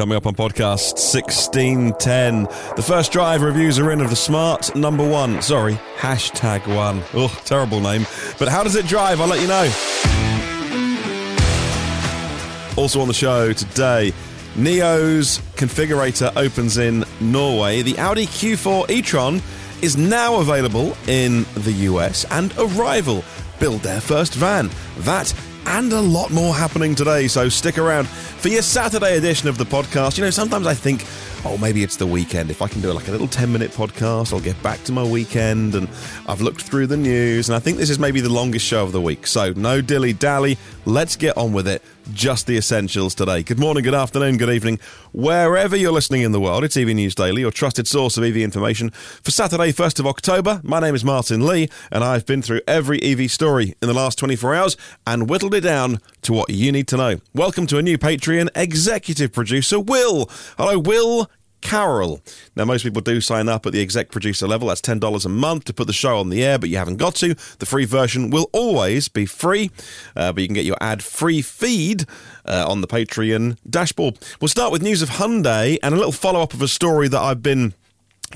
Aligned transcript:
coming 0.00 0.16
up 0.16 0.26
on 0.26 0.34
podcast 0.34 0.94
1610. 1.12 2.44
The 2.74 2.82
first 2.82 3.12
drive 3.12 3.42
reviews 3.42 3.78
are 3.78 3.90
in 3.92 4.00
of 4.00 4.08
the 4.08 4.16
smart 4.16 4.74
number 4.74 5.06
one. 5.06 5.42
Sorry, 5.42 5.74
hashtag 5.98 6.66
one. 6.74 7.02
Oh, 7.12 7.28
terrible 7.44 7.80
name. 7.80 8.06
But 8.38 8.48
how 8.48 8.62
does 8.62 8.76
it 8.76 8.86
drive? 8.86 9.20
I'll 9.20 9.28
let 9.28 9.42
you 9.42 9.46
know. 9.46 9.64
Also 12.78 13.02
on 13.02 13.08
the 13.08 13.14
show 13.14 13.52
today, 13.52 14.14
NIO's 14.56 15.38
configurator 15.56 16.34
opens 16.34 16.78
in 16.78 17.04
Norway. 17.20 17.82
The 17.82 17.98
Audi 17.98 18.24
Q4 18.24 18.88
e-tron 18.88 19.42
is 19.82 19.98
now 19.98 20.40
available 20.40 20.96
in 21.08 21.44
the 21.56 21.72
US, 21.90 22.24
and 22.30 22.54
Arrival 22.56 23.22
build 23.58 23.82
their 23.82 24.00
first 24.00 24.32
van. 24.32 24.70
That 25.00 25.34
and 25.70 25.92
a 25.92 26.00
lot 26.00 26.32
more 26.32 26.52
happening 26.52 26.96
today, 26.96 27.28
so 27.28 27.48
stick 27.48 27.78
around 27.78 28.08
for 28.08 28.48
your 28.48 28.60
Saturday 28.62 29.16
edition 29.16 29.48
of 29.48 29.56
the 29.56 29.64
podcast. 29.64 30.18
You 30.18 30.24
know, 30.24 30.30
sometimes 30.30 30.66
I 30.66 30.74
think, 30.74 31.04
oh, 31.44 31.56
maybe 31.58 31.82
it's 31.82 31.96
the 31.96 32.06
weekend. 32.06 32.50
If 32.50 32.62
I 32.62 32.68
can 32.68 32.80
do 32.80 32.92
like 32.92 33.08
a 33.08 33.10
little 33.10 33.28
10 33.28 33.52
minute 33.52 33.70
podcast, 33.70 34.32
I'll 34.32 34.40
get 34.40 34.60
back 34.62 34.82
to 34.84 34.92
my 34.92 35.02
weekend 35.02 35.74
and 35.74 35.88
I've 36.26 36.40
looked 36.40 36.62
through 36.62 36.86
the 36.86 36.96
news, 36.96 37.48
and 37.48 37.56
I 37.56 37.58
think 37.58 37.78
this 37.78 37.90
is 37.90 37.98
maybe 37.98 38.20
the 38.20 38.32
longest 38.32 38.66
show 38.66 38.82
of 38.82 38.92
the 38.92 39.00
week. 39.00 39.26
So, 39.26 39.52
no 39.52 39.80
dilly 39.80 40.12
dally, 40.12 40.58
let's 40.84 41.16
get 41.16 41.36
on 41.36 41.52
with 41.52 41.66
it. 41.68 41.82
Just 42.12 42.46
the 42.46 42.56
essentials 42.56 43.14
today. 43.14 43.42
Good 43.42 43.58
morning, 43.58 43.84
good 43.84 43.94
afternoon, 43.94 44.36
good 44.36 44.50
evening, 44.50 44.80
wherever 45.12 45.76
you're 45.76 45.92
listening 45.92 46.22
in 46.22 46.32
the 46.32 46.40
world. 46.40 46.64
It's 46.64 46.76
EV 46.76 46.88
News 46.88 47.14
Daily, 47.14 47.42
your 47.42 47.52
trusted 47.52 47.86
source 47.86 48.16
of 48.16 48.24
EV 48.24 48.38
information. 48.38 48.90
For 48.90 49.30
Saturday, 49.30 49.72
1st 49.72 50.00
of 50.00 50.06
October, 50.06 50.60
my 50.64 50.80
name 50.80 50.94
is 50.94 51.04
Martyn 51.04 51.46
Lee, 51.46 51.68
and 51.92 52.02
I've 52.02 52.26
been 52.26 52.42
through 52.42 52.62
every 52.66 53.00
EV 53.02 53.30
story 53.30 53.74
in 53.80 53.86
the 53.86 53.94
last 53.94 54.18
24 54.18 54.54
hours 54.54 54.76
and 55.06 55.30
whittled 55.30 55.54
it 55.54 55.60
down 55.60 56.00
to 56.22 56.32
what 56.32 56.50
you 56.50 56.72
need 56.72 56.88
to 56.88 56.96
know. 56.96 57.20
Welcome 57.32 57.66
to 57.68 57.78
a 57.78 57.82
new 57.82 57.96
Patreon 57.96 58.48
executive 58.56 59.32
producer, 59.32 59.78
Will. 59.78 60.28
Hello, 60.58 60.78
Will 60.78 61.29
Carroll. 61.60 62.20
Now, 62.56 62.64
most 62.64 62.82
people 62.82 63.02
do 63.02 63.20
sign 63.20 63.48
up 63.48 63.66
at 63.66 63.72
the 63.72 63.80
exec 63.80 64.10
producer 64.10 64.46
level. 64.46 64.68
That's 64.68 64.80
$10 64.80 65.24
a 65.24 65.28
month 65.28 65.64
to 65.64 65.72
put 65.72 65.86
the 65.86 65.92
show 65.92 66.18
on 66.18 66.30
the 66.30 66.44
air, 66.44 66.58
but 66.58 66.68
you 66.68 66.76
haven't 66.76 66.96
got 66.96 67.14
to. 67.16 67.34
The 67.58 67.66
free 67.66 67.84
version 67.84 68.30
will 68.30 68.48
always 68.52 69.08
be 69.08 69.26
free, 69.26 69.70
uh, 70.16 70.32
but 70.32 70.40
you 70.40 70.48
can 70.48 70.54
get 70.54 70.64
your 70.64 70.78
ad 70.80 71.02
free 71.02 71.42
feed 71.42 72.06
uh, 72.44 72.66
on 72.68 72.80
the 72.80 72.86
Patreon 72.86 73.56
dashboard. 73.68 74.18
We'll 74.40 74.48
start 74.48 74.72
with 74.72 74.82
news 74.82 75.02
of 75.02 75.10
Hyundai 75.10 75.78
and 75.82 75.94
a 75.94 75.96
little 75.96 76.12
follow 76.12 76.40
up 76.42 76.54
of 76.54 76.62
a 76.62 76.68
story 76.68 77.08
that 77.08 77.20
I've 77.20 77.42
been 77.42 77.74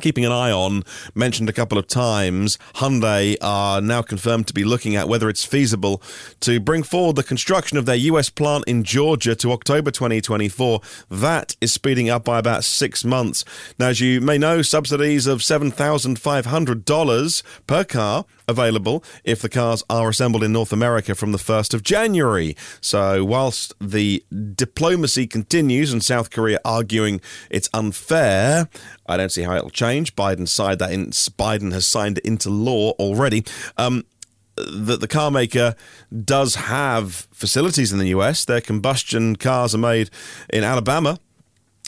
keeping 0.01 0.25
an 0.25 0.33
eye 0.33 0.51
on, 0.51 0.83
mentioned 1.15 1.49
a 1.49 1.53
couple 1.53 1.79
of 1.79 1.87
times, 1.87 2.59
Hyundai 2.75 3.37
are 3.41 3.81
now 3.81 4.03
confirmed 4.03 4.49
to 4.49 4.55
be 4.55 4.65
looking 4.65 4.97
at 4.97 5.09
whether 5.09 5.29
it's 5.29 5.45
feasible 5.45 6.03
to 6.41 6.59
bring 6.59 6.83
forward 6.83 7.17
the 7.17 7.23
construction 7.23 7.79
of 7.79 7.87
their 7.87 7.97
US 7.97 8.29
plant 8.29 8.65
in 8.67 8.83
Georgia 8.83 9.35
to 9.37 9.53
October 9.53 9.91
2024. 9.91 10.81
That 11.11 11.57
is 11.61 11.73
speeding 11.73 12.11
up 12.11 12.25
by 12.25 12.39
about 12.39 12.65
six 12.65 13.05
months. 13.05 13.45
Now, 13.79 13.89
as 13.89 14.01
you 14.01 14.21
may 14.21 14.39
know, 14.39 14.63
subsidies 14.63 15.27
of 15.27 15.41
$7,500 15.41 17.43
per 17.67 17.85
car 17.85 18.25
available 18.49 19.05
if 19.25 19.41
the 19.43 19.49
cars 19.49 19.83
are 19.89 20.09
assembled 20.09 20.43
in 20.43 20.53
North 20.53 20.73
America 20.73 21.15
from 21.15 21.33
the 21.33 21.39
1st 21.39 21.75
of 21.75 21.83
January. 21.83 22.57
So, 22.81 23.25
whilst 23.25 23.75
the 23.81 24.25
diplomacy 24.55 25.27
continues 25.27 25.93
and 25.93 26.05
South 26.05 26.31
Korea 26.31 26.61
arguing 26.65 27.21
it's 27.51 27.69
unfair, 27.73 28.69
I 29.07 29.17
don't 29.17 29.31
see 29.31 29.43
how 29.43 29.57
it'll 29.57 29.71
change. 29.71 30.17
Biden 30.17 30.49
signed 30.49 30.79
that 30.81 30.93
in, 30.93 31.11
Biden 31.11 31.73
has 31.73 31.87
signed 31.87 32.19
it 32.19 32.25
into 32.25 32.51
law 32.51 32.91
already. 32.93 33.45
Um, 33.77 34.05
that 34.57 35.01
the 35.01 35.09
car 35.09 35.31
maker 35.31 35.75
does 36.25 36.55
have 36.55 37.27
facilities 37.33 37.93
in 37.93 37.99
the 37.99 38.09
US. 38.09 38.45
Their 38.45 38.61
combustion 38.61 39.37
cars 39.37 39.75
are 39.75 39.79
made 39.79 40.11
in 40.49 40.63
Alabama, 40.63 41.19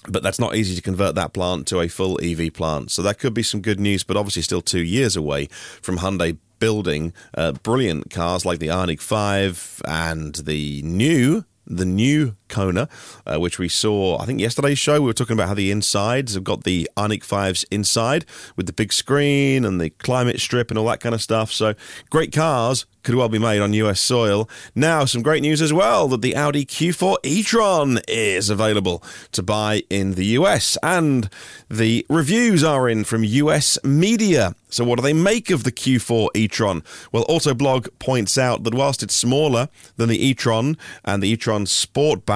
but 0.08 0.22
that's 0.22 0.38
not 0.38 0.56
easy 0.56 0.74
to 0.74 0.82
convert 0.82 1.14
that 1.14 1.32
plant 1.32 1.66
to 1.68 1.80
a 1.80 1.88
full 1.88 2.18
EV 2.22 2.52
plant. 2.52 2.90
So 2.90 3.02
that 3.02 3.18
could 3.18 3.34
be 3.34 3.42
some 3.42 3.60
good 3.60 3.80
news, 3.80 4.04
but 4.04 4.16
obviously 4.16 4.42
still 4.42 4.62
two 4.62 4.82
years 4.82 5.16
away 5.16 5.46
from 5.80 5.98
Hyundai 5.98 6.38
building 6.58 7.12
uh, 7.34 7.52
brilliant 7.52 8.10
cars 8.10 8.44
like 8.44 8.58
the 8.58 8.68
Ioniq 8.68 9.00
5 9.00 9.82
and 9.86 10.34
the 10.36 10.82
new 10.82 11.44
the 11.66 11.84
new 11.84 12.36
Kona, 12.48 12.88
uh, 13.26 13.38
which 13.38 13.58
we 13.58 13.68
saw, 13.68 14.18
I 14.18 14.26
think, 14.26 14.40
yesterday's 14.40 14.78
show. 14.78 15.00
We 15.00 15.06
were 15.06 15.12
talking 15.12 15.34
about 15.34 15.48
how 15.48 15.54
the 15.54 15.70
insides 15.70 16.34
have 16.34 16.44
got 16.44 16.64
the 16.64 16.88
Ioniq 16.96 17.26
5's 17.26 17.64
inside 17.64 18.24
with 18.56 18.66
the 18.66 18.72
big 18.72 18.92
screen 18.92 19.64
and 19.64 19.80
the 19.80 19.90
climate 19.90 20.40
strip 20.40 20.70
and 20.70 20.78
all 20.78 20.86
that 20.86 21.00
kind 21.00 21.14
of 21.14 21.22
stuff. 21.22 21.52
So, 21.52 21.74
great 22.10 22.32
cars 22.32 22.86
could 23.06 23.14
well 23.14 23.28
be 23.28 23.38
made 23.38 23.60
on 23.60 23.72
US 23.72 24.00
soil. 24.00 24.50
Now, 24.74 25.04
some 25.04 25.22
great 25.22 25.40
news 25.40 25.62
as 25.62 25.72
well 25.72 26.08
that 26.08 26.22
the 26.22 26.34
Audi 26.34 26.64
Q4 26.64 27.18
e 27.22 27.44
Tron 27.44 28.00
is 28.08 28.50
available 28.50 29.00
to 29.30 29.44
buy 29.44 29.84
in 29.88 30.14
the 30.14 30.26
US, 30.40 30.76
and 30.82 31.30
the 31.70 32.04
reviews 32.10 32.64
are 32.64 32.88
in 32.88 33.04
from 33.04 33.22
US 33.22 33.78
media. 33.84 34.56
So, 34.68 34.84
what 34.84 34.96
do 34.96 35.02
they 35.02 35.12
make 35.12 35.50
of 35.50 35.62
the 35.62 35.70
Q4 35.70 36.30
e 36.34 36.48
Tron? 36.48 36.82
Well, 37.12 37.24
Autoblog 37.26 37.88
points 38.00 38.36
out 38.36 38.64
that 38.64 38.74
whilst 38.74 39.04
it's 39.04 39.14
smaller 39.14 39.68
than 39.96 40.08
the 40.08 40.18
e 40.18 40.34
Tron 40.34 40.76
and 41.04 41.22
the 41.22 41.28
e 41.28 41.36
Tron 41.36 41.64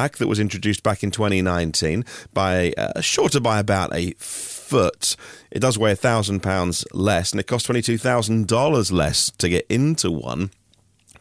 Sportback 0.00 0.16
that 0.18 0.28
was 0.28 0.40
introduced 0.40 0.82
back 0.82 1.02
in 1.02 1.10
2019, 1.10 2.04
by 2.32 2.72
uh, 2.76 3.00
shorter 3.00 3.40
by 3.40 3.58
about 3.58 3.94
a 3.94 4.12
foot. 4.18 5.16
It 5.50 5.60
does 5.60 5.78
weigh 5.78 5.92
a 5.92 5.96
thousand 5.96 6.40
pounds 6.40 6.84
less, 6.92 7.32
and 7.32 7.40
it 7.40 7.46
costs 7.46 7.66
twenty 7.66 7.82
two 7.82 7.98
thousand 7.98 8.46
dollars 8.46 8.92
less 8.92 9.30
to 9.32 9.48
get 9.48 9.66
into 9.68 10.10
one. 10.10 10.50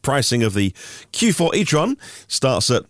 Pricing 0.02 0.44
of 0.44 0.54
the 0.54 0.72
Q4 1.12 1.56
e-tron 1.56 1.98
starts 2.28 2.72
at 2.72 2.86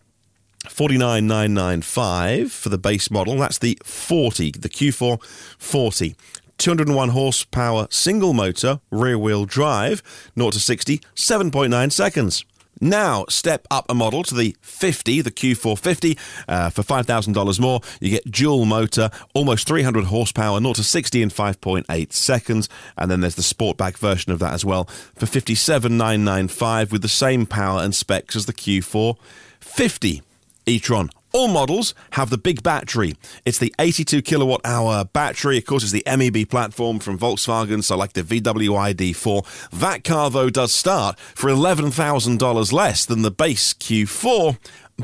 49995 0.68 2.52
for 2.52 2.70
the 2.70 2.78
base 2.78 3.10
model. 3.10 3.36
That's 3.38 3.58
the 3.58 3.80
40, 3.84 4.52
the 4.52 4.70
Q4 4.70 5.24
40. 5.58 6.16
201 6.60 7.10
horsepower 7.10 7.88
single 7.90 8.34
motor, 8.34 8.80
rear 8.92 9.18
wheel 9.18 9.46
drive, 9.46 10.04
0 10.36 10.52
to 10.52 10.60
60, 10.60 11.00
7.9 11.16 11.92
seconds. 11.92 12.46
Now, 12.82 13.26
step 13.30 13.68
up 13.70 13.86
a 13.90 13.94
model 13.94 14.24
to 14.24 14.36
the 14.36 14.56
50, 14.62 15.22
the 15.22 15.32
Q450. 15.32 16.18
Uh, 16.48 16.70
for 16.70 16.84
$5,000 16.84 17.60
more, 17.60 17.82
you 18.00 18.10
get 18.10 18.32
dual 18.32 18.66
motor, 18.66 19.10
almost 19.34 19.68
300 19.68 20.06
horsepower, 20.06 20.60
0 20.60 20.74
to 20.74 20.84
60 20.84 21.22
in 21.22 21.30
5.8 21.30 22.14
seconds. 22.14 22.70
And 22.98 23.12
then 23.12 23.22
there's 23.22 23.36
the 23.36 23.42
Sportback 23.42 23.98
version 23.98 24.32
of 24.32 24.40
that 24.40 24.54
as 24.54 24.64
well 24.64 24.86
for 25.16 25.26
57,995 25.26 26.92
with 26.92 27.02
the 27.02 27.08
same 27.08 27.46
power 27.46 27.82
and 27.82 27.94
specs 27.94 28.36
as 28.36 28.46
the 28.46 28.54
Q450 28.54 30.22
e-tron. 30.66 31.10
All 31.32 31.48
models 31.48 31.94
have 32.12 32.32
the 32.32 32.38
big 32.38 32.64
battery. 32.64 33.14
It's 33.46 33.60
the 33.60 33.74
82 33.78 34.24
kilowatt 34.24 34.62
hour 34.66 35.06
battery. 35.06 35.58
Of 35.60 35.66
course, 35.66 35.84
it's 35.84 35.92
the 35.92 36.04
MEB 36.06 36.50
platform 36.50 37.00
from 37.00 37.20
Volkswagen, 37.20 37.84
so 37.84 37.96
like 37.96 38.14
the 38.14 38.24
VW 38.24 38.70
ID4. 38.70 39.70
That 39.70 40.04
car, 40.04 40.32
though, 40.32 40.50
does 40.50 40.74
start 40.74 41.20
for 41.20 41.50
$11,000 41.50 42.74
less 42.74 43.06
than 43.06 43.22
the 43.22 43.32
base 43.32 43.74
Q4 43.74 44.58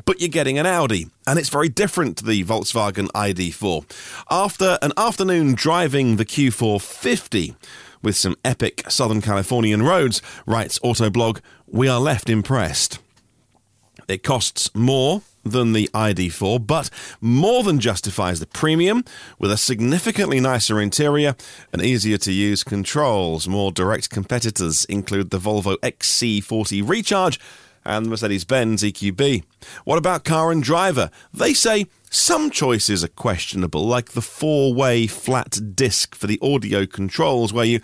but 0.03 0.19
you're 0.19 0.27
getting 0.27 0.57
an 0.57 0.65
Audi, 0.65 1.07
and 1.25 1.39
it's 1.39 1.47
very 1.47 1.69
different 1.69 2.17
to 2.17 2.25
the 2.25 2.43
Volkswagen 2.43 3.07
ID4. 3.11 3.85
After 4.29 4.77
an 4.81 4.91
afternoon 4.97 5.53
driving 5.53 6.17
the 6.17 6.25
Q450 6.25 7.55
with 8.01 8.17
some 8.17 8.35
epic 8.43 8.83
Southern 8.89 9.21
Californian 9.21 9.83
roads, 9.83 10.21
writes 10.45 10.79
Autoblog, 10.79 11.39
we 11.65 11.87
are 11.87 12.01
left 12.01 12.29
impressed. 12.29 12.99
It 14.09 14.21
costs 14.21 14.73
more 14.75 15.21
than 15.45 15.73
the 15.73 15.89
ID4, 15.93 16.65
but 16.65 16.89
more 17.21 17.63
than 17.63 17.79
justifies 17.79 18.39
the 18.39 18.47
premium 18.47 19.05
with 19.37 19.51
a 19.51 19.57
significantly 19.57 20.39
nicer 20.39 20.81
interior 20.81 21.35
and 21.71 21.81
easier 21.81 22.17
to 22.17 22.31
use 22.31 22.63
controls. 22.63 23.47
More 23.47 23.71
direct 23.71 24.09
competitors 24.09 24.85
include 24.85 25.29
the 25.29 25.37
Volvo 25.37 25.77
XC40 25.77 26.87
Recharge 26.87 27.39
and 27.85 28.05
the 28.05 28.09
Mercedes 28.09 28.43
Benz 28.43 28.81
EQB. 28.81 29.43
What 29.83 29.99
about 29.99 30.23
car 30.23 30.51
and 30.51 30.63
driver? 30.63 31.11
They 31.31 31.53
say 31.53 31.85
some 32.09 32.49
choices 32.49 33.03
are 33.03 33.09
questionable, 33.09 33.85
like 33.85 34.11
the 34.11 34.21
four 34.21 34.73
way 34.73 35.05
flat 35.05 35.59
disc 35.75 36.15
for 36.15 36.25
the 36.25 36.39
audio 36.41 36.87
controls, 36.87 37.53
where 37.53 37.65
you 37.65 37.81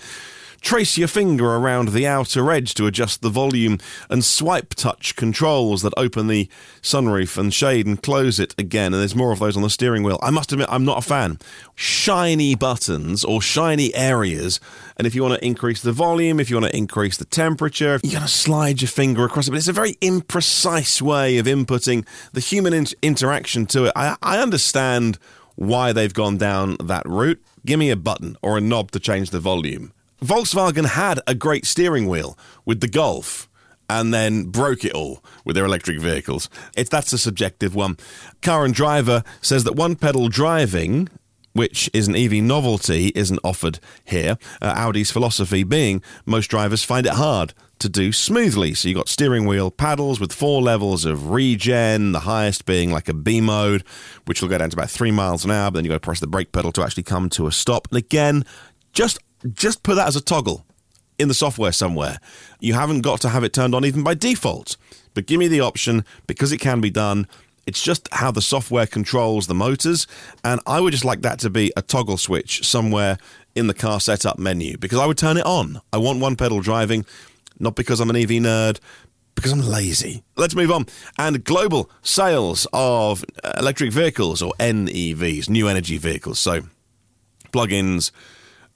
trace 0.62 0.98
your 0.98 1.08
finger 1.08 1.56
around 1.56 1.90
the 1.90 2.08
outer 2.08 2.52
edge 2.52 2.74
to 2.76 2.86
adjust 2.86 3.22
the 3.22 3.30
volume, 3.30 3.80
and 4.10 4.24
swipe 4.24 4.76
touch 4.76 5.16
controls 5.16 5.82
that 5.82 5.94
open 5.98 6.28
the 6.28 6.48
sunroof 6.82 7.38
and 7.38 7.54
shade 7.54 7.86
and 7.86 8.02
close 8.02 8.40
it 8.40 8.56
again. 8.58 8.94
And 8.94 9.02
there's 9.02 9.16
more 9.16 9.32
of 9.32 9.40
those 9.40 9.58
on 9.58 9.64
the 9.64 9.70
steering 9.70 10.04
wheel. 10.04 10.20
I 10.22 10.30
must 10.30 10.52
admit, 10.52 10.68
I'm 10.70 10.86
not 10.86 11.00
a 11.00 11.02
fan. 11.02 11.40
Shiny 11.76 12.56
buttons 12.56 13.26
or 13.26 13.42
shiny 13.42 13.94
areas. 13.96 14.60
And 14.98 15.08
if 15.08 15.16
you 15.16 15.24
want 15.24 15.40
to 15.40 15.46
increase 15.46 15.82
the 15.82 15.92
volume, 15.92 16.40
if 16.40 16.50
you 16.50 16.58
want 16.58 16.72
to 16.72 16.78
increase 16.78 17.18
the 17.18 17.26
temperature, 17.26 18.00
you're 18.04 18.12
going 18.12 18.22
to 18.24 18.28
slide 18.28 18.82
your 18.82 18.90
finger 18.90 19.26
across 19.26 19.48
it. 19.48 19.52
But 19.52 19.58
it's 19.58 19.68
a 19.68 19.74
very 19.74 19.94
imprecise 19.96 21.02
way 21.02 21.38
of 21.38 21.48
inputting 21.48 22.06
the 22.34 22.40
human 22.40 22.74
in- 22.74 22.86
interaction 23.02 23.66
to 23.68 23.86
it. 23.86 23.94
I, 23.96 24.16
I 24.22 24.40
understand 24.40 25.18
why 25.56 25.92
they've 25.92 26.14
gone 26.14 26.38
down 26.38 26.78
that 26.84 27.06
route. 27.06 27.42
Give 27.66 27.80
me 27.80 27.90
a 27.90 27.96
button 27.96 28.38
or 28.42 28.58
a 28.58 28.62
knob 28.62 28.92
to 28.92 29.00
change 29.00 29.32
the 29.32 29.40
volume. 29.40 29.92
Volkswagen 30.24 30.86
had 30.86 31.20
a 31.28 31.36
great 31.36 31.66
steering 31.66 32.08
wheel 32.08 32.38
with 32.66 32.80
the 32.80 32.88
Golf, 32.88 33.50
and 33.90 34.14
then 34.14 34.46
broke 34.46 34.86
it 34.86 34.94
all 34.94 35.22
with 35.44 35.56
their 35.56 35.66
electric 35.66 36.00
vehicles. 36.00 36.50
It's 36.78 36.90
that's 36.90 37.12
a 37.12 37.18
subjective 37.18 37.76
one. 37.76 37.98
Car 38.42 38.64
and 38.64 38.74
Driver 38.74 39.24
says 39.42 39.66
that 39.66 39.76
one 39.76 39.96
pedal 39.96 40.30
driving 40.30 41.10
which 41.54 41.90
is 41.94 42.08
an 42.08 42.16
EV 42.16 42.34
novelty, 42.44 43.12
isn't 43.14 43.40
offered 43.44 43.80
here. 44.06 44.38
Uh, 44.62 44.74
Audi's 44.78 45.12
philosophy 45.12 45.64
being 45.64 46.02
most 46.26 46.48
drivers 46.48 46.84
find 46.84 47.06
it 47.06 47.14
hard 47.14 47.54
to 47.80 47.90
do 47.90 48.12
smoothly. 48.12 48.74
So 48.74 48.88
you've 48.88 48.98
got 48.98 49.10
steering 49.10 49.46
wheel 49.46 49.72
paddles 49.72 50.20
with 50.20 50.32
four 50.32 50.62
levels 50.62 51.04
of 51.04 51.32
regen, 51.32 52.12
the 52.12 52.22
highest 52.22 52.66
being 52.66 52.92
like 52.92 53.10
a 53.10 53.14
B 53.14 53.42
mode, 53.42 53.84
which 54.26 54.42
will 54.42 54.50
go 54.50 54.58
down 54.58 54.70
to 54.70 54.76
about 54.76 54.90
three 54.90 55.12
miles 55.12 55.44
an 55.44 55.52
hour, 55.52 55.72
but 55.72 55.80
then 55.80 55.86
you've 55.86 55.92
got 55.92 55.96
to 55.96 56.06
press 56.06 56.20
the 56.20 56.28
brake 56.28 56.52
pedal 56.52 56.72
to 56.74 56.84
actually 56.84 57.04
come 57.04 57.30
to 57.32 57.48
a 57.48 57.52
stop. 57.52 57.88
And 57.90 57.98
again, 57.98 58.46
just 58.94 59.20
just 59.54 59.84
put 59.84 59.96
that 59.96 60.08
as 60.08 60.16
a 60.16 60.22
toggle 60.22 60.66
in 61.18 61.28
the 61.28 61.34
software 61.34 61.72
somewhere. 61.72 62.20
You 62.60 62.74
haven't 62.74 63.02
got 63.02 63.22
to 63.22 63.30
have 63.30 63.44
it 63.44 63.54
turned 63.54 63.76
on 63.76 63.86
even 63.86 64.04
by 64.04 64.14
default. 64.14 64.78
But 65.14 65.26
give 65.26 65.40
me 65.40 65.48
the 65.48 65.62
option 65.62 66.06
because 66.28 66.52
it 66.52 66.60
can 66.60 66.82
be 66.82 66.90
done. 66.90 67.28
It's 67.68 67.84
just 67.84 68.08
how 68.12 68.32
the 68.32 68.42
software 68.42 68.88
controls 68.88 69.48
the 69.48 69.54
motors. 69.54 70.08
And 70.44 70.60
I 70.66 70.80
would 70.80 70.94
just 70.94 71.06
like 71.06 71.22
that 71.22 71.40
to 71.40 71.50
be 71.50 71.72
a 71.78 71.82
toggle 71.82 72.18
switch 72.18 72.66
somewhere 72.66 73.18
in 73.54 73.68
the 73.68 73.74
car 73.74 74.00
setup 74.00 74.40
menu 74.40 74.78
because 74.78 75.00
I 75.00 75.06
would 75.06 75.18
turn 75.18 75.38
it 75.38 75.46
on. 75.46 75.82
I 75.94 75.98
want 75.98 76.20
one 76.20 76.36
pedal 76.36 76.62
driving, 76.62 77.06
not 77.60 77.76
because 77.76 78.00
I'm 78.00 78.10
an 78.10 78.16
EV 78.16 78.30
nerd, 78.30 78.80
because 79.36 79.52
I'm 79.52 79.62
lazy. 79.62 80.24
Let's 80.38 80.56
move 80.56 80.72
on. 80.72 80.86
And 81.18 81.44
global 81.44 81.90
sales 82.02 82.68
of 82.74 83.24
electric 83.58 83.92
vehicles 83.92 84.42
or 84.42 84.54
NEVs, 84.60 85.50
new 85.50 85.68
energy 85.68 85.98
vehicles. 85.98 86.40
So 86.40 86.62
plug 87.52 87.72
ins, 87.72 88.12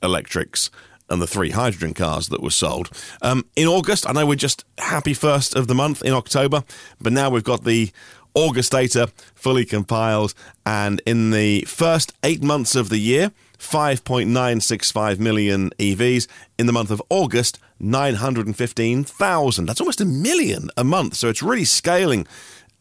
electrics, 0.02 0.70
and 1.10 1.22
the 1.22 1.28
three 1.28 1.52
hydrogen 1.52 1.94
cars 1.94 2.28
that 2.30 2.42
were 2.42 2.50
sold. 2.50 2.90
Um, 3.22 3.46
in 3.56 3.68
August, 3.68 4.08
I 4.10 4.14
know 4.14 4.26
we're 4.26 4.36
just 4.36 4.66
happy 4.78 5.14
first 5.14 5.56
of 5.56 5.68
the 5.68 5.76
month 5.76 6.02
in 6.04 6.14
October, 6.14 6.64
but 7.00 7.14
now 7.14 7.30
we've 7.30 7.44
got 7.44 7.64
the 7.64 7.92
August 8.34 8.72
data 8.72 9.12
fully 9.34 9.66
compiled. 9.66 10.34
And 10.66 11.02
in 11.06 11.32
the 11.32 11.62
first 11.62 12.14
eight 12.24 12.44
months 12.44 12.76
of 12.76 12.90
the 12.90 12.98
year, 12.98 13.32
5.965 13.58 15.20
million 15.20 15.72
EVs. 15.80 16.28
In 16.58 16.68
the 16.68 16.74
month 16.74 16.92
of 16.92 17.02
August, 17.10 17.60
915,000. 17.80 19.66
That's 19.66 19.82
almost 19.82 20.02
a 20.02 20.06
million 20.06 20.70
a 20.78 20.84
month. 20.84 21.16
So 21.16 21.30
it's 21.30 21.44
really 21.44 21.66
scaling 21.66 22.28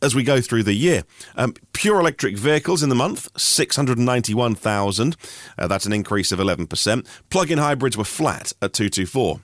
as 0.04 0.14
we 0.14 0.22
go 0.22 0.40
through 0.40 0.62
the 0.62 0.74
year. 0.74 1.02
Um, 1.34 1.54
pure 1.72 1.98
electric 1.98 2.36
vehicles 2.36 2.82
in 2.82 2.90
the 2.90 2.94
month, 2.94 3.28
691,000. 3.40 5.16
Uh, 5.58 5.66
that's 5.66 5.86
an 5.86 5.92
increase 5.92 6.30
of 6.30 6.38
11%. 6.38 7.06
Plug 7.30 7.50
in 7.50 7.58
hybrids 7.58 7.96
were 7.96 8.04
flat 8.04 8.52
at 8.60 8.74
224. 8.74 9.40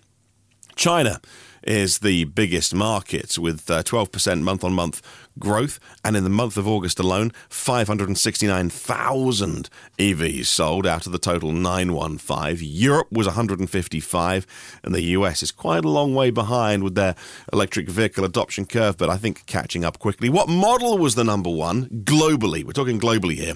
China 0.76 1.20
is 1.62 1.98
the 1.98 2.24
biggest 2.24 2.74
market 2.74 3.38
with 3.38 3.70
uh, 3.70 3.82
12% 3.82 4.42
month 4.42 4.64
on 4.64 4.72
month 4.72 5.02
growth. 5.38 5.78
And 6.04 6.16
in 6.16 6.24
the 6.24 6.30
month 6.30 6.56
of 6.56 6.66
August 6.66 6.98
alone, 6.98 7.32
569,000 7.48 9.70
EVs 9.98 10.46
sold 10.46 10.86
out 10.86 11.06
of 11.06 11.12
the 11.12 11.18
total 11.18 11.52
915. 11.52 12.58
Europe 12.60 13.08
was 13.10 13.26
155, 13.26 14.46
and 14.84 14.94
the 14.94 15.02
US 15.02 15.42
is 15.42 15.52
quite 15.52 15.84
a 15.84 15.88
long 15.88 16.14
way 16.14 16.30
behind 16.30 16.82
with 16.82 16.94
their 16.94 17.14
electric 17.52 17.88
vehicle 17.88 18.24
adoption 18.24 18.66
curve, 18.66 18.96
but 18.96 19.10
I 19.10 19.16
think 19.16 19.46
catching 19.46 19.84
up 19.84 19.98
quickly. 19.98 20.28
What 20.28 20.48
model 20.48 20.98
was 20.98 21.14
the 21.14 21.24
number 21.24 21.50
one 21.50 21.88
globally? 22.04 22.64
We're 22.64 22.72
talking 22.72 23.00
globally 23.00 23.34
here. 23.34 23.54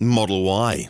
Model 0.00 0.42
Y 0.42 0.88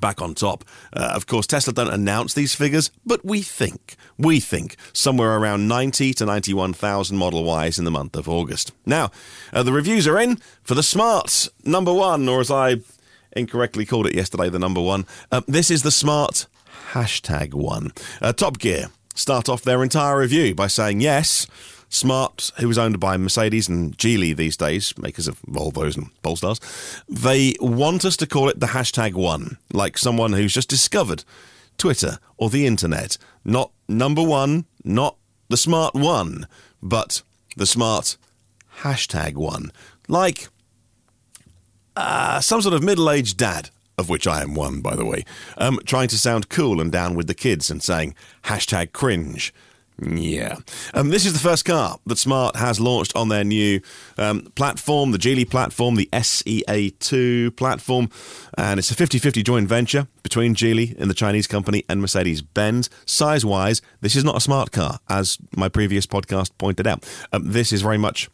back 0.00 0.20
on 0.20 0.34
top. 0.34 0.64
Uh, 0.92 1.12
of 1.14 1.26
course, 1.26 1.46
Tesla 1.46 1.72
don't 1.72 1.92
announce 1.92 2.34
these 2.34 2.54
figures, 2.54 2.90
but 3.04 3.24
we 3.24 3.42
think, 3.42 3.96
we 4.18 4.40
think 4.40 4.76
somewhere 4.92 5.36
around 5.36 5.68
90 5.68 6.14
to 6.14 6.26
91,000 6.26 7.16
Model 7.16 7.44
Ys 7.64 7.78
in 7.78 7.84
the 7.84 7.90
month 7.90 8.16
of 8.16 8.28
August. 8.28 8.72
Now, 8.86 9.10
uh, 9.52 9.62
the 9.62 9.72
reviews 9.72 10.06
are 10.06 10.18
in 10.18 10.36
for 10.62 10.74
the 10.74 10.82
Smart 10.82 11.48
number 11.64 11.92
one, 11.92 12.28
or 12.28 12.40
as 12.40 12.50
I 12.50 12.76
incorrectly 13.34 13.86
called 13.86 14.06
it 14.06 14.14
yesterday, 14.14 14.48
the 14.48 14.58
number 14.58 14.80
one. 14.80 15.06
Uh, 15.30 15.42
this 15.46 15.70
is 15.70 15.82
the 15.82 15.90
Smart 15.90 16.46
hashtag 16.92 17.54
one. 17.54 17.92
Uh, 18.20 18.32
Top 18.32 18.58
Gear 18.58 18.88
start 19.14 19.48
off 19.48 19.62
their 19.62 19.82
entire 19.82 20.18
review 20.18 20.54
by 20.54 20.66
saying 20.66 21.00
yes. 21.00 21.46
Smart, 21.92 22.50
who 22.58 22.70
is 22.70 22.78
owned 22.78 22.98
by 22.98 23.18
Mercedes 23.18 23.68
and 23.68 23.96
Geely 23.98 24.34
these 24.34 24.56
days, 24.56 24.96
makers 24.96 25.28
of 25.28 25.42
Volvos 25.42 25.94
and 25.94 26.10
Polestars, 26.22 26.58
they 27.06 27.54
want 27.60 28.06
us 28.06 28.16
to 28.16 28.26
call 28.26 28.48
it 28.48 28.60
the 28.60 28.68
hashtag 28.68 29.12
one, 29.12 29.58
like 29.74 29.98
someone 29.98 30.32
who's 30.32 30.54
just 30.54 30.70
discovered 30.70 31.22
Twitter 31.76 32.16
or 32.38 32.48
the 32.48 32.66
internet. 32.66 33.18
Not 33.44 33.72
number 33.88 34.22
one, 34.22 34.64
not 34.82 35.18
the 35.50 35.58
smart 35.58 35.94
one, 35.94 36.46
but 36.82 37.20
the 37.58 37.66
smart 37.66 38.16
hashtag 38.78 39.34
one. 39.34 39.70
Like 40.08 40.48
uh, 41.94 42.40
some 42.40 42.62
sort 42.62 42.74
of 42.74 42.82
middle 42.82 43.10
aged 43.10 43.36
dad 43.36 43.68
of 43.98 44.08
which 44.08 44.26
I 44.26 44.40
am 44.40 44.54
one, 44.54 44.80
by 44.80 44.96
the 44.96 45.04
way, 45.04 45.26
um, 45.58 45.78
trying 45.84 46.08
to 46.08 46.18
sound 46.18 46.48
cool 46.48 46.80
and 46.80 46.90
down 46.90 47.14
with 47.14 47.26
the 47.26 47.34
kids 47.34 47.70
and 47.70 47.82
saying 47.82 48.14
hashtag 48.44 48.92
cringe, 48.92 49.52
yeah. 50.06 50.56
Um, 50.94 51.10
this 51.10 51.26
is 51.26 51.32
the 51.32 51.38
first 51.38 51.64
car 51.64 51.98
that 52.06 52.18
Smart 52.18 52.56
has 52.56 52.80
launched 52.80 53.14
on 53.14 53.28
their 53.28 53.44
new 53.44 53.80
um, 54.18 54.42
platform, 54.54 55.12
the 55.12 55.18
Geely 55.18 55.48
platform, 55.48 55.96
the 55.96 56.08
SEA2 56.12 57.56
platform. 57.56 58.08
And 58.58 58.78
it's 58.78 58.90
a 58.90 58.94
50 58.94 59.18
50 59.18 59.42
joint 59.42 59.68
venture 59.68 60.08
between 60.22 60.54
Geely 60.54 60.98
and 60.98 61.10
the 61.10 61.14
Chinese 61.14 61.46
company 61.46 61.84
and 61.88 62.00
Mercedes 62.00 62.42
Benz. 62.42 62.90
Size 63.06 63.44
wise, 63.44 63.82
this 64.00 64.16
is 64.16 64.24
not 64.24 64.36
a 64.36 64.40
smart 64.40 64.72
car, 64.72 64.98
as 65.08 65.38
my 65.56 65.68
previous 65.68 66.06
podcast 66.06 66.50
pointed 66.58 66.86
out. 66.86 67.08
Um, 67.32 67.52
this 67.52 67.72
is 67.72 67.82
very 67.82 67.98
much 67.98 68.28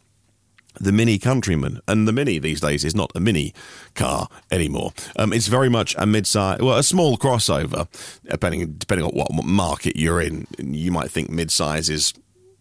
the 0.79 0.91
Mini 0.91 1.17
Countryman, 1.17 1.81
and 1.87 2.07
the 2.07 2.13
Mini 2.13 2.39
these 2.39 2.61
days 2.61 2.85
is 2.85 2.95
not 2.95 3.11
a 3.15 3.19
mini 3.19 3.53
car 3.95 4.27
anymore. 4.51 4.93
Um, 5.17 5.33
it's 5.33 5.47
very 5.47 5.69
much 5.69 5.95
a 5.97 6.05
mid-size, 6.05 6.59
well, 6.59 6.77
a 6.77 6.83
small 6.83 7.17
crossover. 7.17 7.87
Depending 8.29 8.73
depending 8.73 9.05
on 9.05 9.11
what 9.11 9.45
market 9.45 9.95
you're 9.95 10.21
in, 10.21 10.47
you 10.57 10.91
might 10.91 11.11
think 11.11 11.29
mid-size 11.29 11.89
is 11.89 12.13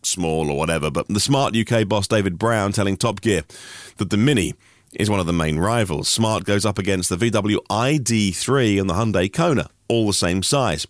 small 0.03 0.50
or 0.50 0.56
whatever. 0.56 0.91
But 0.91 1.09
the 1.09 1.20
smart 1.20 1.56
UK 1.56 1.87
boss 1.87 2.06
David 2.06 2.38
Brown 2.38 2.73
telling 2.73 2.97
Top 2.97 3.20
Gear 3.20 3.43
that 3.99 4.11
the 4.11 4.17
Mini 4.17 4.55
is 4.94 5.11
one 5.11 5.21
of 5.21 5.26
the 5.26 5.32
main 5.32 5.59
rivals. 5.59 6.09
Smart 6.09 6.44
goes 6.44 6.64
up 6.64 6.79
against 6.79 7.11
the 7.11 7.17
VW 7.17 7.59
ID3 7.71 8.81
and 8.81 8.88
the 8.88 8.94
Hyundai 8.94 9.32
Kona, 9.32 9.69
all 9.88 10.06
the 10.06 10.12
same 10.12 10.43
size. 10.43 10.87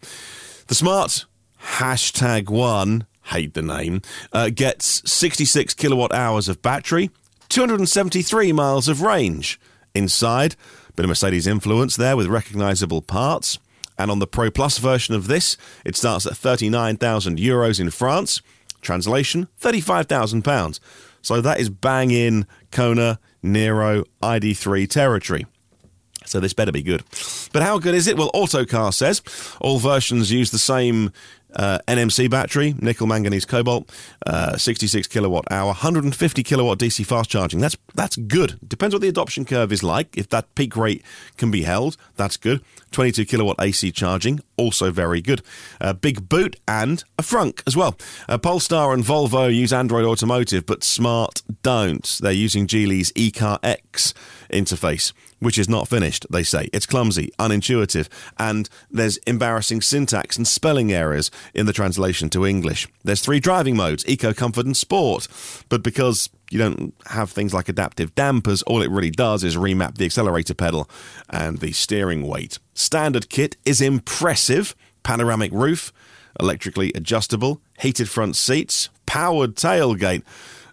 The 0.69 0.75
Smart 0.75 1.27
hashtag 1.61 2.49
one 2.49 3.07
hate 3.29 3.55
the 3.55 3.63
name, 3.63 4.03
uh, 4.33 4.51
gets 4.51 5.11
66 5.11 5.75
kilowatt 5.75 6.13
hours 6.13 6.49
of 6.49 6.63
battery, 6.63 7.11
273 7.49 8.53
miles 8.53 8.89
of 8.89 9.03
range. 9.03 9.61
Inside, 9.95 10.55
bit 10.97 11.05
of 11.05 11.09
Mercedes 11.09 11.47
influence 11.47 11.97
there 11.97 12.17
with 12.17 12.27
recognizable 12.27 13.03
parts. 13.03 13.59
And 13.99 14.11
on 14.11 14.21
the 14.21 14.27
Pro 14.27 14.51
Plus 14.51 14.79
version 14.79 15.15
of 15.15 15.27
this, 15.27 15.57
it 15.85 15.97
starts 15.97 16.25
at 16.27 16.37
39,000 16.37 17.39
euros 17.39 17.81
in 17.81 17.91
France. 17.91 18.41
Translation, 18.81 19.49
35,000 19.59 20.43
pounds. 20.43 20.81
So 21.21 21.41
that 21.41 21.59
is 21.59 21.69
bang 21.69 22.13
in 22.13 22.47
Kona, 22.71 23.19
Niro 23.43 24.05
ID3 24.23 24.89
territory. 24.89 25.47
So 26.29 26.41
this 26.41 26.53
better 26.53 26.73
be 26.73 26.83
good. 26.83 27.03
But 27.53 27.63
how 27.63 27.79
good 27.79 27.95
is 27.95 28.07
it? 28.07 28.17
Well, 28.17 28.31
Autocar 28.35 28.93
says 28.93 29.23
all 29.61 29.79
versions 29.79 30.31
use 30.31 30.51
the 30.51 30.59
same 30.59 31.11
uh, 31.55 31.79
NMC 31.89 32.31
battery, 32.31 32.75
nickel 32.81 33.07
manganese 33.07 33.45
cobalt, 33.45 33.91
uh, 34.27 34.57
66 34.57 35.07
kilowatt 35.09 35.45
hour, 35.51 35.69
150 35.69 36.43
kilowatt 36.43 36.79
DC 36.79 37.05
fast 37.07 37.31
charging. 37.31 37.61
That's 37.61 37.77
that's 37.95 38.17
good. 38.17 38.59
Depends 38.67 38.95
what 38.95 39.03
the 39.03 39.09
adoption 39.09 39.45
curve 39.45 39.73
is 39.73 39.83
like. 39.83 40.17
If 40.17 40.29
that 40.31 40.55
peak 40.55 40.77
rate 40.77 41.03
can 41.37 41.51
be 41.51 41.63
held, 41.63 41.97
that's 42.17 42.37
good. 42.37 42.63
22 42.91 43.25
kilowatt 43.27 43.57
AC 43.61 43.93
charging, 43.93 44.41
also 44.57 44.91
very 44.91 45.21
good. 45.21 45.43
A 45.81 45.95
big 45.95 46.29
boot 46.29 46.57
and 46.67 47.05
a 47.19 47.23
frunk 47.23 47.63
as 47.67 47.77
well. 47.77 47.97
Uh, 48.29 48.39
Polestar 48.39 48.93
and 48.93 49.05
Volvo 49.05 49.55
use 49.55 49.73
Android 49.73 50.05
Automotive, 50.05 50.65
but 50.65 50.83
Smart 50.83 51.43
don't. 51.63 52.19
They're 52.23 52.33
using 52.33 52.67
Geely's 52.67 53.13
ECARX 53.13 54.15
interface 54.51 55.13
which 55.41 55.59
is 55.59 55.69
not 55.69 55.89
finished, 55.89 56.27
they 56.31 56.43
say. 56.43 56.69
It's 56.73 56.87
clumsy, 56.87 57.33
unintuitive, 57.39 58.09
and 58.39 58.69
there's 58.91 59.19
embarrassing 59.19 59.83
syntax 59.83 60.37
and 60.37 60.47
spelling 60.47 60.93
errors 60.93 61.31
in 61.55 61.67
the 61.67 61.73
translation 61.73 62.29
to 62.31 62.47
English. 62.47 62.89
There's 63.05 63.21
three 63.21 63.41
driving 63.41 63.77
modes 63.77 64.05
eco, 64.07 64.33
comfort, 64.33 64.67
and 64.67 64.77
sport. 64.77 65.29
But 65.69 65.83
because 65.83 66.29
you 66.51 66.59
don't 66.59 66.95
have 67.07 67.31
things 67.31 67.55
like 67.55 67.69
adaptive 67.69 68.15
dampers, 68.15 68.63
all 68.63 68.83
it 68.83 68.91
really 68.91 69.11
does 69.11 69.45
is 69.45 69.57
remap 69.57 69.97
the 69.97 70.07
accelerator 70.07 70.55
pedal 70.55 70.89
and 71.29 71.59
the 71.59 71.73
steering 71.73 72.27
weight. 72.27 72.59
Standard 72.75 73.29
kit 73.29 73.57
is 73.65 73.81
impressive 73.81 74.75
panoramic 75.03 75.53
roof, 75.53 75.93
electrically 76.41 76.93
adjustable, 76.95 77.61
heated 77.79 78.09
front 78.09 78.37
seats, 78.37 78.89
powered 79.07 79.55
tailgate, 79.55 80.23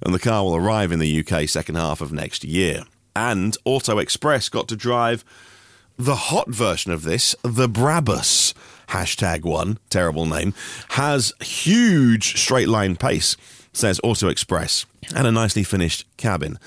and 0.02 0.14
the 0.14 0.20
car 0.20 0.44
will 0.44 0.56
arrive 0.56 0.92
in 0.92 1.00
the 1.00 1.26
UK 1.26 1.48
second 1.48 1.76
half 1.76 2.02
of 2.02 2.12
next 2.12 2.44
year 2.44 2.84
and 3.16 3.58
Auto 3.66 3.98
Express 3.98 4.50
got 4.50 4.68
to 4.68 4.76
drive 4.76 5.24
the 5.98 6.16
hot 6.16 6.50
version 6.50 6.92
of 6.92 7.04
this, 7.04 7.36
the 7.44 7.70
Brabus 7.70 8.54
hashtag 8.90 9.44
one, 9.44 9.80
terrible 9.90 10.26
name, 10.26 10.54
has 10.90 11.34
huge 11.42 12.38
straight 12.38 12.68
line 12.68 12.96
pace. 12.96 13.38
says 13.74 14.00
Auto 14.04 14.28
Express, 14.28 14.86
and 15.16 15.28
a 15.28 15.32
nicely 15.32 15.64
finished 15.64 16.06
cabin. 16.18 16.58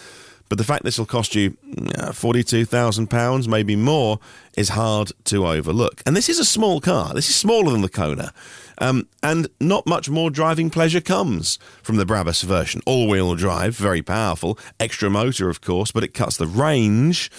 But 0.49 0.59
the 0.59 0.65
fact 0.65 0.83
this 0.83 0.99
will 0.99 1.07
cost 1.07 1.35
you 1.35 1.51
£42,000, 1.71 3.49
maybe 3.49 3.77
more, 3.77 4.19
is 4.57 4.71
hard 4.71 5.13
to 5.25 5.47
overlook. 5.47 6.03
And 6.07 6.17
this 6.17 6.29
is 6.29 6.39
a 6.39 6.45
small 6.45 6.81
car. 6.81 7.13
This 7.13 7.29
is 7.29 7.37
smaller 7.37 7.71
than 7.71 7.83
the 7.83 7.89
Kona. 7.89 8.33
Um, 8.81 9.09
and 9.23 9.49
not 9.61 9.87
much 9.87 10.09
more 10.09 10.31
driving 10.31 10.71
pleasure 10.71 11.01
comes 11.01 11.59
from 11.83 11.97
the 11.97 12.07
Brabus 12.07 12.43
version. 12.43 12.81
All 12.87 13.09
wheel 13.09 13.35
drive, 13.35 13.77
very 13.77 14.03
powerful. 14.03 14.59
Extra 14.79 15.11
motor, 15.11 15.49
of 15.49 15.61
course, 15.61 15.91
but 15.91 16.05
it 16.05 16.15
cuts 16.15 16.37
the 16.37 16.47
range. 16.47 17.31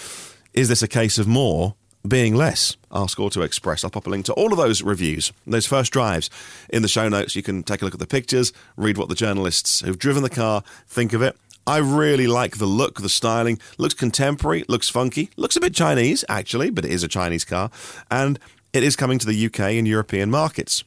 Is 0.53 0.67
this 0.67 0.81
a 0.81 0.87
case 0.87 1.17
of 1.17 1.27
more 1.27 1.75
being 2.07 2.35
less? 2.35 2.75
Ask 2.91 3.19
Auto 3.19 3.41
Express. 3.41 3.83
I'll 3.83 3.89
pop 3.89 4.07
a 4.07 4.09
link 4.09 4.25
to 4.25 4.33
all 4.33 4.51
of 4.51 4.57
those 4.57 4.81
reviews, 4.81 5.31
those 5.45 5.65
first 5.65 5.91
drives 5.93 6.29
in 6.69 6.81
the 6.81 6.87
show 6.87 7.07
notes. 7.07 7.35
You 7.35 7.43
can 7.43 7.63
take 7.63 7.81
a 7.81 7.85
look 7.85 7.93
at 7.93 7.99
the 7.99 8.07
pictures, 8.07 8.51
read 8.75 8.97
what 8.97 9.09
the 9.09 9.15
journalists 9.15 9.81
who've 9.81 9.99
driven 9.99 10.23
the 10.23 10.29
car 10.29 10.63
think 10.87 11.13
of 11.13 11.21
it. 11.21 11.37
I 11.67 11.77
really 11.77 12.25
like 12.25 12.57
the 12.57 12.65
look, 12.65 13.01
the 13.01 13.09
styling. 13.09 13.59
Looks 13.77 13.93
contemporary, 13.93 14.65
looks 14.67 14.89
funky, 14.89 15.29
looks 15.37 15.55
a 15.55 15.59
bit 15.59 15.75
Chinese, 15.75 16.25
actually, 16.27 16.71
but 16.71 16.83
it 16.83 16.91
is 16.91 17.03
a 17.03 17.07
Chinese 17.07 17.45
car. 17.45 17.69
And 18.09 18.39
it 18.73 18.81
is 18.81 18.95
coming 18.95 19.19
to 19.19 19.27
the 19.27 19.45
UK 19.45 19.59
and 19.59 19.87
European 19.87 20.31
markets. 20.31 20.83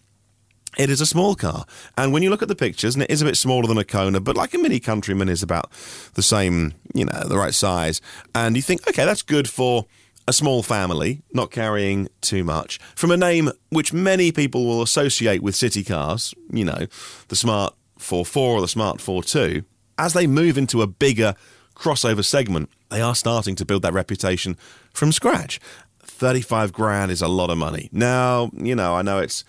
It 0.78 0.88
is 0.88 1.00
a 1.00 1.06
small 1.06 1.34
car. 1.34 1.66
And 1.98 2.12
when 2.12 2.22
you 2.22 2.30
look 2.30 2.42
at 2.42 2.48
the 2.48 2.54
pictures, 2.54 2.94
and 2.94 3.02
it 3.02 3.10
is 3.10 3.20
a 3.20 3.26
bit 3.26 3.36
smaller 3.36 3.66
than 3.66 3.78
a 3.78 3.84
Kona, 3.84 4.20
but 4.20 4.36
like 4.36 4.54
a 4.54 4.58
Mini 4.58 4.80
Countryman 4.80 5.28
is 5.28 5.42
about 5.42 5.70
the 6.14 6.22
same, 6.22 6.74
you 6.94 7.04
know, 7.04 7.28
the 7.28 7.36
right 7.36 7.54
size. 7.54 8.00
And 8.34 8.56
you 8.56 8.62
think, 8.62 8.88
okay, 8.88 9.04
that's 9.04 9.22
good 9.22 9.48
for 9.48 9.86
a 10.26 10.32
small 10.32 10.62
family, 10.62 11.22
not 11.34 11.50
carrying 11.50 12.08
too 12.20 12.44
much, 12.44 12.78
from 12.94 13.10
a 13.10 13.16
name 13.16 13.50
which 13.70 13.92
many 13.92 14.32
people 14.32 14.64
will 14.64 14.80
associate 14.80 15.42
with 15.42 15.54
city 15.54 15.82
cars, 15.82 16.32
you 16.50 16.64
know, 16.64 16.86
the 17.28 17.36
Smart 17.36 17.74
ForFour 17.98 18.36
or 18.36 18.60
the 18.60 18.68
Smart 18.68 18.98
ForTwo 18.98 19.64
as 19.98 20.12
they 20.12 20.26
move 20.26 20.58
into 20.58 20.82
a 20.82 20.86
bigger 20.86 21.34
crossover 21.74 22.24
segment, 22.24 22.68
they 22.90 23.00
are 23.00 23.14
starting 23.14 23.54
to 23.56 23.64
build 23.64 23.82
that 23.82 23.92
reputation 23.92 24.56
from 24.92 25.12
scratch. 25.12 25.60
35 26.02 26.72
grand 26.72 27.10
is 27.10 27.22
a 27.22 27.28
lot 27.28 27.50
of 27.50 27.58
money. 27.58 27.88
Now, 27.92 28.50
you 28.54 28.74
know, 28.74 28.94
I 28.94 29.02
know 29.02 29.18
it's 29.18 29.44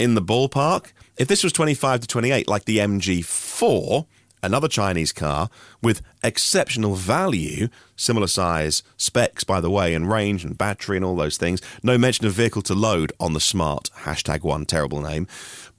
in 0.00 0.14
the 0.14 0.22
ballpark. 0.22 0.92
If 1.16 1.28
this 1.28 1.44
was 1.44 1.52
25 1.52 2.00
to 2.00 2.06
28, 2.06 2.48
like 2.48 2.64
the 2.64 2.78
MG4, 2.78 4.06
another 4.42 4.68
Chinese 4.68 5.12
car 5.12 5.50
with 5.82 6.02
exceptional 6.24 6.94
value, 6.94 7.68
similar 7.96 8.26
size, 8.26 8.82
specs, 8.96 9.44
by 9.44 9.60
the 9.60 9.70
way, 9.70 9.94
and 9.94 10.10
range 10.10 10.44
and 10.44 10.56
battery 10.56 10.96
and 10.96 11.04
all 11.04 11.16
those 11.16 11.36
things. 11.36 11.60
No 11.82 11.98
mention 11.98 12.26
of 12.26 12.32
vehicle 12.32 12.62
to 12.62 12.74
load 12.74 13.12
on 13.20 13.34
the 13.34 13.40
smart. 13.40 13.90
Hashtag 14.00 14.42
one, 14.42 14.64
terrible 14.64 15.00
name. 15.00 15.26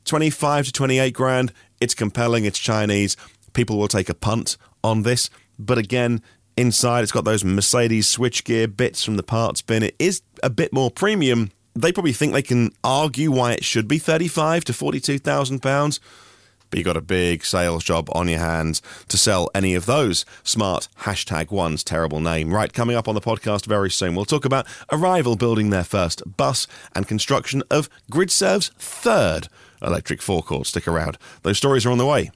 25 0.05 0.65
to 0.65 0.71
28 0.71 1.13
grand, 1.13 1.51
it's 1.79 1.93
compelling, 1.93 2.45
it's 2.45 2.59
Chinese 2.59 3.17
people 3.53 3.77
will 3.77 3.87
take 3.87 4.09
a 4.09 4.13
punt 4.13 4.57
on 4.83 5.03
this. 5.03 5.29
But 5.57 5.77
again, 5.77 6.21
inside 6.57 7.03
it's 7.03 7.11
got 7.11 7.25
those 7.25 7.43
Mercedes 7.43 8.15
switchgear 8.15 8.75
bits 8.75 9.03
from 9.03 9.17
the 9.17 9.23
parts 9.23 9.61
bin. 9.61 9.83
It 9.83 9.95
is 9.99 10.21
a 10.43 10.49
bit 10.49 10.73
more 10.73 10.91
premium. 10.91 11.51
They 11.73 11.91
probably 11.91 12.13
think 12.13 12.33
they 12.33 12.41
can 12.41 12.71
argue 12.83 13.31
why 13.31 13.53
it 13.53 13.63
should 13.63 13.87
be 13.87 13.97
thirty-five 13.97 14.65
to 14.65 14.73
forty-two 14.73 15.19
thousand 15.19 15.61
pounds. 15.61 15.99
But 16.69 16.77
you've 16.77 16.85
got 16.85 16.95
a 16.95 17.01
big 17.01 17.43
sales 17.43 17.83
job 17.83 18.09
on 18.13 18.29
your 18.29 18.39
hands 18.39 18.81
to 19.09 19.17
sell 19.17 19.49
any 19.53 19.75
of 19.75 19.85
those 19.85 20.25
smart 20.41 20.87
hashtag 20.99 21.51
one's 21.51 21.83
terrible 21.83 22.21
name. 22.21 22.53
Right, 22.53 22.71
coming 22.71 22.95
up 22.95 23.09
on 23.09 23.15
the 23.15 23.19
podcast 23.19 23.65
very 23.65 23.89
soon, 23.89 24.15
we'll 24.15 24.23
talk 24.23 24.45
about 24.45 24.65
Arrival 24.89 25.35
building 25.35 25.69
their 25.69 25.83
first 25.83 26.23
bus 26.37 26.67
and 26.95 27.07
construction 27.07 27.61
of 27.69 27.89
GridServe's 28.09 28.71
third 28.77 29.49
electric 29.81 30.21
forecourt. 30.21 30.67
Stick 30.67 30.87
around. 30.87 31.17
Those 31.41 31.57
stories 31.57 31.85
are 31.85 31.91
on 31.91 31.97
the 31.97 32.05
way. 32.05 32.31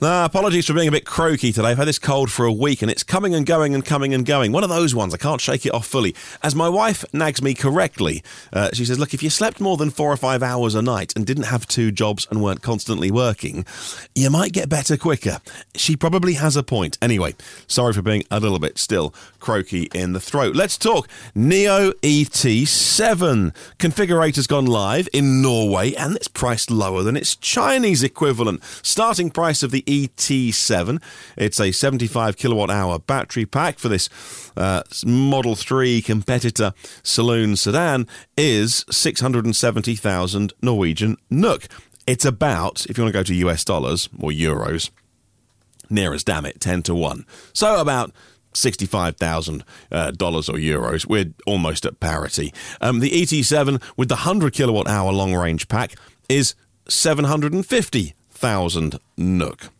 Ah, 0.00 0.24
apologies 0.24 0.64
for 0.64 0.74
being 0.74 0.86
a 0.86 0.92
bit 0.92 1.04
croaky 1.04 1.50
today. 1.50 1.70
I've 1.70 1.76
had 1.76 1.88
this 1.88 1.98
cold 1.98 2.30
for 2.30 2.46
a 2.46 2.52
week 2.52 2.82
and 2.82 2.90
it's 2.90 3.02
coming 3.02 3.34
and 3.34 3.44
going 3.44 3.74
and 3.74 3.84
coming 3.84 4.14
and 4.14 4.24
going. 4.24 4.52
One 4.52 4.62
of 4.62 4.70
those 4.70 4.94
ones. 4.94 5.12
I 5.12 5.16
can't 5.16 5.40
shake 5.40 5.66
it 5.66 5.74
off 5.74 5.88
fully. 5.88 6.14
As 6.40 6.54
my 6.54 6.68
wife 6.68 7.04
nags 7.12 7.42
me 7.42 7.52
correctly, 7.52 8.22
uh, 8.52 8.70
she 8.72 8.84
says, 8.84 9.00
Look, 9.00 9.12
if 9.12 9.24
you 9.24 9.30
slept 9.30 9.58
more 9.58 9.76
than 9.76 9.90
four 9.90 10.12
or 10.12 10.16
five 10.16 10.40
hours 10.40 10.76
a 10.76 10.82
night 10.82 11.14
and 11.16 11.26
didn't 11.26 11.46
have 11.46 11.66
two 11.66 11.90
jobs 11.90 12.28
and 12.30 12.40
weren't 12.40 12.62
constantly 12.62 13.10
working, 13.10 13.66
you 14.14 14.30
might 14.30 14.52
get 14.52 14.68
better 14.68 14.96
quicker. 14.96 15.40
She 15.74 15.96
probably 15.96 16.34
has 16.34 16.54
a 16.54 16.62
point. 16.62 16.96
Anyway, 17.02 17.34
sorry 17.66 17.92
for 17.92 18.02
being 18.02 18.22
a 18.30 18.38
little 18.38 18.60
bit 18.60 18.78
still 18.78 19.12
croaky 19.40 19.88
in 19.92 20.12
the 20.12 20.20
throat. 20.20 20.54
Let's 20.54 20.78
talk 20.78 21.08
NIO 21.34 21.92
ET7. 22.02 23.52
Configurator's 23.78 24.46
gone 24.46 24.66
live 24.66 25.08
in 25.12 25.42
Norway 25.42 25.94
and 25.94 26.14
it's 26.14 26.28
priced 26.28 26.70
lower 26.70 27.02
than 27.02 27.16
its 27.16 27.34
Chinese 27.34 28.04
equivalent. 28.04 28.62
Starting 28.84 29.30
price 29.30 29.64
of 29.64 29.72
the 29.72 29.82
ET7. 29.88 31.02
It's 31.36 31.58
a 31.58 31.72
75 31.72 32.36
kilowatt 32.36 32.70
hour 32.70 32.98
battery 32.98 33.46
pack 33.46 33.78
for 33.78 33.88
this 33.88 34.08
uh, 34.56 34.82
Model 35.06 35.54
3 35.54 36.02
competitor 36.02 36.74
saloon 37.02 37.56
sedan 37.56 38.06
is 38.36 38.84
670,000 38.90 40.52
Norwegian 40.60 41.16
NOK. 41.30 41.68
It's 42.06 42.24
about, 42.24 42.86
if 42.86 42.98
you 42.98 43.04
want 43.04 43.12
to 43.12 43.18
go 43.18 43.22
to 43.22 43.34
US 43.34 43.64
dollars 43.64 44.08
or 44.20 44.30
euros, 44.30 44.90
near 45.88 46.12
as 46.12 46.22
damn 46.22 46.44
it, 46.44 46.60
10 46.60 46.82
to 46.84 46.94
1. 46.94 47.24
So 47.54 47.80
about 47.80 48.12
65,000 48.54 49.64
uh, 49.92 50.10
dollars 50.10 50.48
or 50.48 50.54
euros. 50.54 51.06
We're 51.06 51.32
almost 51.46 51.86
at 51.86 52.00
parity. 52.00 52.52
Um, 52.80 53.00
the 53.00 53.10
ET7 53.10 53.82
with 53.96 54.08
the 54.08 54.16
100 54.16 54.52
kilowatt 54.52 54.88
hour 54.88 55.12
long 55.12 55.34
range 55.34 55.68
pack 55.68 55.94
is 56.28 56.54
750 56.88 58.14
thousand 58.38 59.00
NOK. 59.16 59.70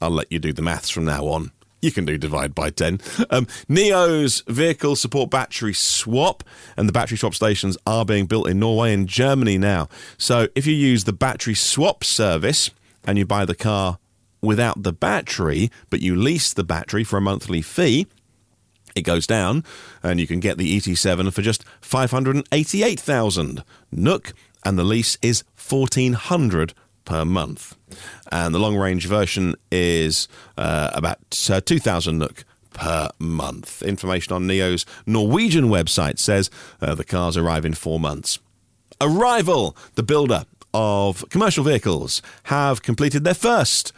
I'll 0.00 0.10
let 0.10 0.30
you 0.30 0.38
do 0.38 0.52
the 0.52 0.62
maths 0.62 0.90
from 0.90 1.04
now 1.04 1.26
on. 1.26 1.52
You 1.82 1.90
can 1.90 2.04
do 2.04 2.18
divide 2.18 2.54
by 2.54 2.70
10. 2.70 3.00
Um, 3.30 3.46
NIO's 3.68 4.42
vehicle 4.46 4.96
support 4.96 5.30
battery 5.30 5.72
swap, 5.72 6.44
and 6.76 6.88
the 6.88 6.92
battery 6.92 7.16
swap 7.16 7.34
stations 7.34 7.78
are 7.86 8.04
being 8.04 8.26
built 8.26 8.48
in 8.48 8.58
Norway 8.58 8.92
and 8.92 9.08
Germany 9.08 9.56
now. 9.56 9.88
So 10.18 10.48
if 10.54 10.66
you 10.66 10.74
use 10.74 11.04
the 11.04 11.12
battery 11.12 11.54
swap 11.54 12.04
service 12.04 12.70
and 13.04 13.16
you 13.16 13.24
buy 13.24 13.46
the 13.46 13.54
car 13.54 13.98
without 14.42 14.82
the 14.82 14.92
battery, 14.92 15.70
but 15.88 16.00
you 16.00 16.16
lease 16.16 16.52
the 16.52 16.64
battery 16.64 17.04
for 17.04 17.16
a 17.16 17.22
monthly 17.22 17.62
fee, 17.62 18.06
it 18.94 19.02
goes 19.02 19.26
down 19.26 19.64
and 20.02 20.20
you 20.20 20.26
can 20.26 20.40
get 20.40 20.58
the 20.58 20.76
ET7 20.76 21.32
for 21.32 21.42
just 21.42 21.64
588,000 21.80 23.64
NOK 23.92 24.32
and 24.64 24.78
the 24.78 24.84
lease 24.84 25.16
is 25.22 25.44
1400 25.56 26.74
per 27.04 27.24
month. 27.24 27.76
And 28.30 28.54
the 28.54 28.58
long 28.58 28.76
range 28.76 29.06
version 29.06 29.54
is 29.70 30.28
uh, 30.56 30.90
about 30.92 31.18
uh, 31.50 31.60
2,000 31.60 32.18
NOK 32.18 32.44
per 32.72 33.10
month. 33.18 33.82
Information 33.82 34.32
on 34.32 34.46
NIO's 34.46 34.86
Norwegian 35.06 35.66
website 35.66 36.18
says 36.18 36.50
uh, 36.80 36.94
the 36.94 37.04
cars 37.04 37.36
arrive 37.36 37.64
in 37.64 37.74
four 37.74 37.98
months. 38.00 38.38
Arrival, 39.00 39.76
the 39.94 40.02
builder 40.02 40.44
of 40.72 41.28
commercial 41.30 41.64
vehicles, 41.64 42.22
have 42.44 42.82
completed 42.82 43.24
their 43.24 43.34
first 43.34 43.92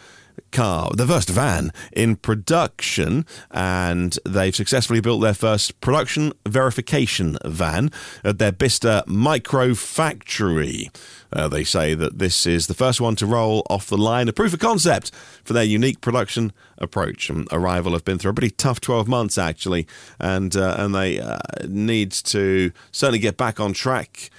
car, 0.53 0.91
the 0.95 1.07
first 1.07 1.29
van 1.29 1.73
in 1.93 2.17
production, 2.17 3.27
and 3.51 4.19
they've 4.25 4.55
successfully 4.55 5.01
built 5.01 5.23
their 5.23 5.35
first 5.35 5.81
production 5.81 6.33
verification 6.47 7.39
van 7.45 7.91
at 8.23 8.39
their 8.39 8.53
Bicester 8.53 9.03
micro 9.07 9.75
factory. 9.75 10.91
Uh, 11.33 11.49
they 11.49 11.65
say 11.65 11.95
that 11.95 12.19
this 12.19 12.47
is 12.47 12.67
the 12.67 12.75
first 12.75 13.01
one 13.01 13.17
to 13.17 13.27
roll 13.27 13.67
off 13.71 13.87
the 13.87 13.97
line, 13.97 14.29
a 14.29 14.33
proof 14.33 14.53
of 14.53 14.61
concept 14.61 15.11
for 15.43 15.55
their 15.55 15.65
unique 15.65 16.01
production 16.01 16.53
approach. 16.79 17.31
And 17.31 17.49
Arrival 17.51 17.93
have 17.93 18.05
been 18.05 18.19
through 18.19 18.33
a 18.33 18.35
pretty 18.35 18.51
tough 18.51 18.81
12 18.81 19.09
months, 19.09 19.39
actually, 19.39 19.87
and, 20.21 20.55
uh, 20.55 20.77
and 20.79 20.95
they 20.95 21.19
uh, 21.19 21.39
need 21.67 22.13
to 22.13 22.71
certainly 22.91 23.19
get 23.19 23.37
back 23.37 23.59
on 23.59 23.73
track 23.73 24.31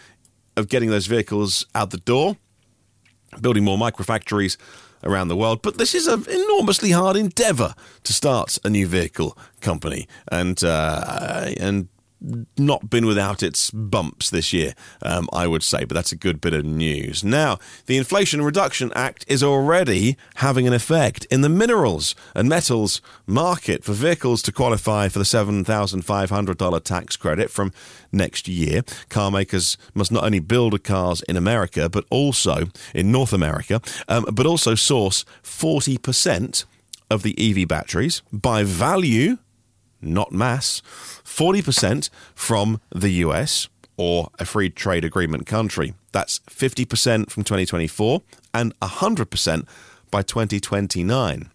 of 0.56 0.70
getting 0.70 0.92
those 0.92 1.08
vehicles 1.08 1.66
out 1.74 1.90
the 1.90 1.98
door, 1.98 2.38
building 3.42 3.64
more 3.64 3.78
microfactories 3.78 4.58
around 5.04 5.28
the 5.28 5.36
world. 5.36 5.62
But 5.62 5.78
this 5.78 5.94
is 5.96 6.08
an 6.08 6.26
enormously 6.30 6.92
hard 6.92 7.16
endeavour 7.16 7.76
to 8.04 8.14
start 8.14 8.58
a 8.64 8.70
new 8.70 8.88
vehicle 8.88 9.38
company, 9.62 10.08
and 10.32 10.64
uh, 10.64 11.52
and 11.60 11.88
not 12.58 12.90
been 12.90 13.06
without 13.06 13.44
its 13.44 13.70
bumps 13.72 14.30
this 14.30 14.54
year, 14.54 14.74
um, 15.02 15.28
I 15.34 15.48
would 15.48 15.64
say, 15.64 15.84
but 15.84 15.94
that's 15.96 16.12
a 16.12 16.18
good 16.18 16.40
bit 16.40 16.54
of 16.54 16.66
news. 16.66 17.24
Now, 17.24 17.60
the 17.86 17.98
Inflation 17.98 18.42
Reduction 18.42 18.92
Act 18.96 19.26
is 19.28 19.44
already 19.44 20.18
having 20.36 20.68
an 20.68 20.74
effect 20.74 21.26
in 21.26 21.42
the 21.42 21.50
minerals 21.50 22.16
and 22.36 22.48
metals 22.48 23.02
market 23.28 23.84
for 23.84 23.94
vehicles 23.94 24.42
to 24.44 24.52
qualify 24.52 25.10
for 25.10 25.20
the 25.20 25.26
$7,500 25.26 26.84
tax 26.84 27.18
credit 27.18 27.50
from 27.50 27.74
next 28.12 28.48
year. 28.48 28.84
Car 29.10 29.32
makers 29.32 29.78
must 29.94 30.12
not 30.12 30.24
only 30.24 30.40
build 30.40 30.84
cars 30.84 31.22
in 31.24 31.36
America, 31.36 31.90
but 31.90 32.06
also 32.10 32.68
in 32.94 33.12
North 33.12 33.34
America, 33.34 33.82
um, 34.08 34.26
but 34.32 34.46
also 34.46 34.76
source 34.76 35.26
40% 35.44 36.66
of 37.10 37.24
the 37.24 37.36
EV 37.38 37.68
batteries 37.68 38.22
by 38.32 38.64
value 38.64 39.38
not 40.04 40.32
mass, 40.32 40.82
40% 41.24 42.10
from 42.36 42.80
the 42.94 43.12
US 43.26 43.68
or 43.98 44.30
a 44.40 44.46
free 44.46 44.70
trade 44.70 45.06
agreement 45.06 45.46
country. 45.46 45.94
That's 46.12 46.40
50% 46.40 47.30
from 47.30 47.44
2024 47.44 48.22
and 48.54 48.78
100% 48.80 49.68
by 50.12 50.22
2029. 50.22 51.50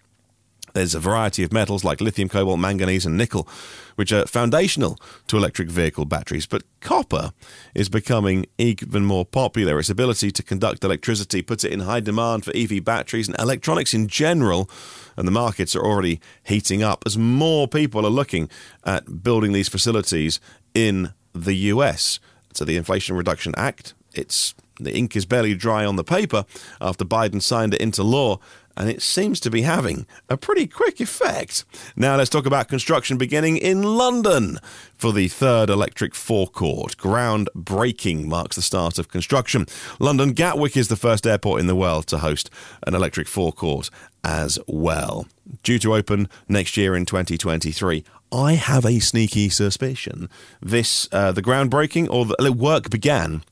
There's 0.74 0.94
a 0.94 1.00
variety 1.00 1.42
of 1.42 1.52
metals 1.52 1.84
like 1.84 2.00
lithium, 2.00 2.28
cobalt, 2.28 2.60
manganese, 2.60 3.06
and 3.06 3.16
nickel, 3.16 3.48
which 3.96 4.12
are 4.12 4.26
foundational 4.26 4.98
to 5.26 5.36
electric 5.36 5.68
vehicle 5.68 6.04
batteries. 6.04 6.46
But 6.46 6.62
copper 6.80 7.32
is 7.74 7.88
becoming 7.88 8.46
even 8.58 9.04
more 9.04 9.24
popular. 9.24 9.78
Its 9.78 9.90
ability 9.90 10.30
to 10.32 10.42
conduct 10.42 10.84
electricity 10.84 11.42
puts 11.42 11.64
it 11.64 11.72
in 11.72 11.80
high 11.80 12.00
demand 12.00 12.44
for 12.44 12.56
EV 12.56 12.84
batteries 12.84 13.28
and 13.28 13.38
electronics 13.38 13.94
in 13.94 14.08
general. 14.08 14.70
And 15.16 15.26
the 15.26 15.32
markets 15.32 15.74
are 15.74 15.84
already 15.84 16.20
heating 16.44 16.82
up 16.82 17.02
as 17.06 17.18
more 17.18 17.66
people 17.66 18.06
are 18.06 18.10
looking 18.10 18.48
at 18.84 19.22
building 19.22 19.52
these 19.52 19.68
facilities 19.68 20.40
in 20.74 21.12
the 21.34 21.54
US. 21.54 22.20
So 22.54 22.64
the 22.64 22.76
Inflation 22.76 23.16
Reduction 23.16 23.54
Act, 23.56 23.94
it's 24.14 24.54
the 24.80 24.96
ink 24.96 25.16
is 25.16 25.26
barely 25.26 25.54
dry 25.54 25.84
on 25.84 25.96
the 25.96 26.04
paper 26.04 26.44
after 26.80 27.04
Biden 27.04 27.42
signed 27.42 27.74
it 27.74 27.80
into 27.80 28.02
law, 28.02 28.38
and 28.78 28.88
it 28.88 29.02
seems 29.02 29.40
to 29.40 29.50
be 29.50 29.62
having 29.62 30.06
a 30.28 30.36
pretty 30.36 30.66
quick 30.66 31.00
effect. 31.00 31.64
Now, 31.96 32.16
let's 32.16 32.30
talk 32.30 32.46
about 32.46 32.68
construction 32.68 33.18
beginning 33.18 33.56
in 33.56 33.82
London 33.82 34.58
for 34.94 35.12
the 35.12 35.26
third 35.26 35.68
electric 35.68 36.14
forecourt. 36.14 36.96
Groundbreaking 36.96 38.26
marks 38.26 38.54
the 38.54 38.62
start 38.62 38.98
of 38.98 39.08
construction. 39.08 39.66
London 39.98 40.32
Gatwick 40.32 40.76
is 40.76 40.86
the 40.86 40.96
first 40.96 41.26
airport 41.26 41.60
in 41.60 41.66
the 41.66 41.74
world 41.74 42.06
to 42.06 42.18
host 42.18 42.50
an 42.86 42.94
electric 42.94 43.26
forecourt 43.26 43.90
as 44.22 44.60
well. 44.68 45.26
Due 45.64 45.80
to 45.80 45.94
open 45.94 46.28
next 46.48 46.76
year 46.76 46.94
in 46.94 47.04
2023. 47.04 48.04
I 48.30 48.52
have 48.54 48.84
a 48.84 48.98
sneaky 48.98 49.48
suspicion 49.48 50.28
this 50.60 51.08
uh, 51.12 51.32
the 51.32 51.42
groundbreaking 51.42 52.10
or 52.10 52.26
the 52.26 52.52
work 52.52 52.90
began 52.90 53.42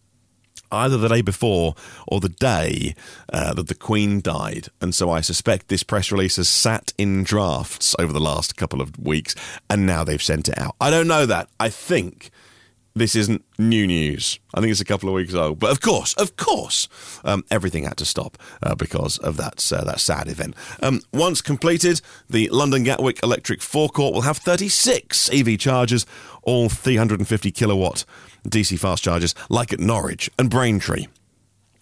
either 0.76 0.97
the 0.97 1.09
day 1.09 1.23
before 1.23 1.75
or 2.06 2.21
the 2.21 2.28
day 2.28 2.95
uh, 3.33 3.54
that 3.54 3.68
the 3.68 3.75
Queen 3.75 4.21
died. 4.21 4.68
And 4.80 4.95
so 4.95 5.11
I 5.11 5.21
suspect 5.21 5.68
this 5.68 5.83
press 5.83 6.12
release 6.12 6.37
has 6.37 6.49
sat 6.49 6.92
in 6.99 7.25
drafts 7.25 7.95
over 7.99 8.12
the 8.12 8.21
last 8.21 8.56
couple 8.56 8.80
of 8.80 8.99
weeks 8.99 9.35
and 9.68 9.87
now 9.87 10.04
they've 10.04 10.23
sent 10.23 10.49
it 10.49 10.59
out. 10.59 10.76
I 10.80 10.90
don't 10.90 11.09
know 11.09 11.26
that. 11.26 11.49
I 11.59 11.68
think 11.68 12.30
this 12.97 13.15
isn't 13.15 13.45
new 13.59 13.87
news. 13.87 14.41
I 14.55 14.61
think 14.61 14.71
it's 14.71 14.81
a 14.81 14.87
couple 14.87 15.11
of 15.11 15.15
weeks 15.15 15.35
old. 15.35 15.61
But 15.61 15.71
of 15.71 15.81
course, 15.81 16.15
of 16.15 16.37
course, 16.37 16.88
um, 17.25 17.45
everything 17.50 17.85
had 17.85 17.99
to 17.99 18.07
stop 18.07 18.38
uh, 18.62 18.75
because 18.75 19.19
of 19.19 19.37
that 19.37 19.71
uh, 19.71 19.85
that 19.85 20.00
sad 20.00 20.29
event. 20.29 20.57
Um, 20.83 21.03
once 21.12 21.43
completed, 21.43 22.00
the 22.29 22.49
London 22.49 22.85
Gatwick 22.85 23.23
Electric 23.23 23.61
Forecourt 23.61 24.15
will 24.15 24.23
have 24.23 24.38
36 24.38 25.31
EV 25.31 25.59
chargers, 25.59 26.07
all 26.43 26.71
350 26.71 27.53
kilowatt 27.53 28.07
DC 28.49 28.79
fast 28.79 29.05
chargers, 29.05 29.35
like 29.50 29.73
at 29.73 29.81
Norwich 29.81 30.31
and 30.38 30.49
Braintree. 30.49 31.07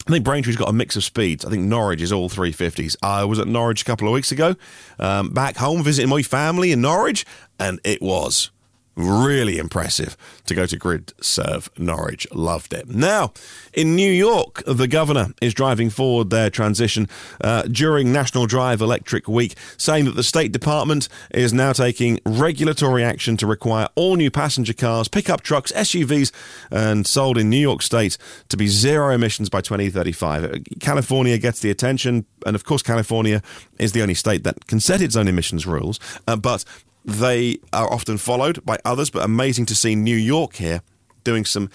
I 0.06 0.10
think 0.10 0.24
Braintree's 0.24 0.56
got 0.56 0.68
a 0.68 0.72
mix 0.72 0.96
of 0.96 1.04
speeds. 1.04 1.46
I 1.46 1.50
think 1.50 1.62
Norwich 1.62 2.02
is 2.02 2.12
all 2.12 2.28
350s. 2.28 2.96
I 3.02 3.24
was 3.24 3.38
at 3.38 3.48
Norwich 3.48 3.82
a 3.82 3.84
couple 3.86 4.06
of 4.06 4.12
weeks 4.12 4.32
ago, 4.32 4.54
um, 4.98 5.30
back 5.30 5.56
home 5.56 5.82
visiting 5.82 6.10
my 6.10 6.22
family 6.22 6.72
in 6.72 6.82
Norwich, 6.82 7.24
and 7.58 7.80
it 7.84 8.02
was 8.02 8.50
Really 8.96 9.58
impressive 9.58 10.16
to 10.46 10.54
go 10.54 10.66
to 10.66 10.76
Grid 10.76 11.12
Serve 11.20 11.68
Norwich. 11.76 12.28
Loved 12.32 12.72
it. 12.72 12.88
Now, 12.88 13.32
in 13.72 13.96
New 13.96 14.10
York, 14.10 14.62
the 14.66 14.86
governor 14.86 15.28
is 15.42 15.52
driving 15.52 15.90
forward 15.90 16.30
their 16.30 16.48
transition 16.48 17.08
uh, 17.40 17.62
during 17.62 18.12
National 18.12 18.46
Drive 18.46 18.80
Electric 18.80 19.26
Week, 19.26 19.56
saying 19.76 20.04
that 20.04 20.14
the 20.14 20.22
State 20.22 20.52
Department 20.52 21.08
is 21.32 21.52
now 21.52 21.72
taking 21.72 22.20
regulatory 22.24 23.02
action 23.02 23.36
to 23.38 23.48
require 23.48 23.88
all 23.96 24.14
new 24.14 24.30
passenger 24.30 24.72
cars, 24.72 25.08
pickup 25.08 25.40
trucks, 25.40 25.72
SUVs, 25.72 26.30
and 26.70 27.04
sold 27.04 27.36
in 27.36 27.50
New 27.50 27.58
York 27.58 27.82
State 27.82 28.16
to 28.48 28.56
be 28.56 28.68
zero 28.68 29.12
emissions 29.12 29.48
by 29.48 29.60
2035. 29.60 30.62
California 30.78 31.36
gets 31.38 31.58
the 31.58 31.70
attention, 31.70 32.26
and 32.46 32.54
of 32.54 32.64
course, 32.64 32.82
California 32.82 33.42
is 33.80 33.90
the 33.90 34.02
only 34.02 34.14
state 34.14 34.44
that 34.44 34.68
can 34.68 34.78
set 34.78 35.00
its 35.00 35.16
own 35.16 35.26
emissions 35.26 35.66
rules. 35.66 35.98
Uh, 36.28 36.36
but 36.36 36.64
they 37.04 37.58
are 37.72 37.92
often 37.92 38.18
followed 38.18 38.64
by 38.64 38.78
others, 38.84 39.10
but 39.10 39.22
amazing 39.24 39.66
to 39.66 39.74
see 39.74 39.94
New 39.94 40.16
York 40.16 40.56
here 40.56 40.82
doing 41.22 41.44
some 41.44 41.70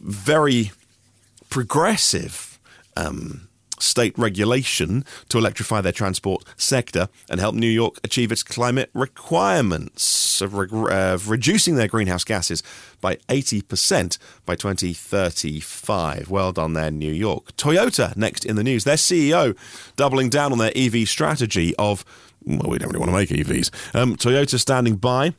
very 0.00 0.72
progressive 1.50 2.58
um, 2.96 3.48
state 3.84 4.16
regulation 4.18 5.04
to 5.28 5.38
electrify 5.38 5.80
their 5.80 5.92
transport 5.92 6.44
sector 6.56 7.08
and 7.30 7.40
help 7.40 7.54
New 7.54 7.68
York 7.68 7.98
achieve 8.02 8.32
its 8.32 8.42
climate 8.42 8.90
requirements 8.94 10.40
of, 10.40 10.54
re- 10.54 10.68
of 10.90 11.30
reducing 11.30 11.76
their 11.76 11.88
greenhouse 11.88 12.24
gases 12.24 12.62
by 13.00 13.16
80% 13.28 14.18
by 14.46 14.56
2035. 14.56 16.30
Well 16.30 16.52
done 16.52 16.72
there, 16.72 16.90
New 16.90 17.12
York. 17.12 17.56
Toyota, 17.56 18.16
next 18.16 18.44
in 18.44 18.56
the 18.56 18.64
news, 18.64 18.84
their 18.84 18.96
CEO 18.96 19.56
doubling 19.96 20.30
down 20.30 20.52
on 20.52 20.58
their 20.58 20.72
EV 20.74 21.08
strategy 21.08 21.74
of 21.76 22.04
well, 22.46 22.70
we 22.70 22.78
don't 22.78 22.88
really 22.92 22.98
want 22.98 23.10
to 23.10 23.36
make 23.36 23.46
EVs. 23.46 23.70
Um, 23.94 24.16
Toyota 24.16 24.58
standing 24.58 24.96
by. 24.96 25.34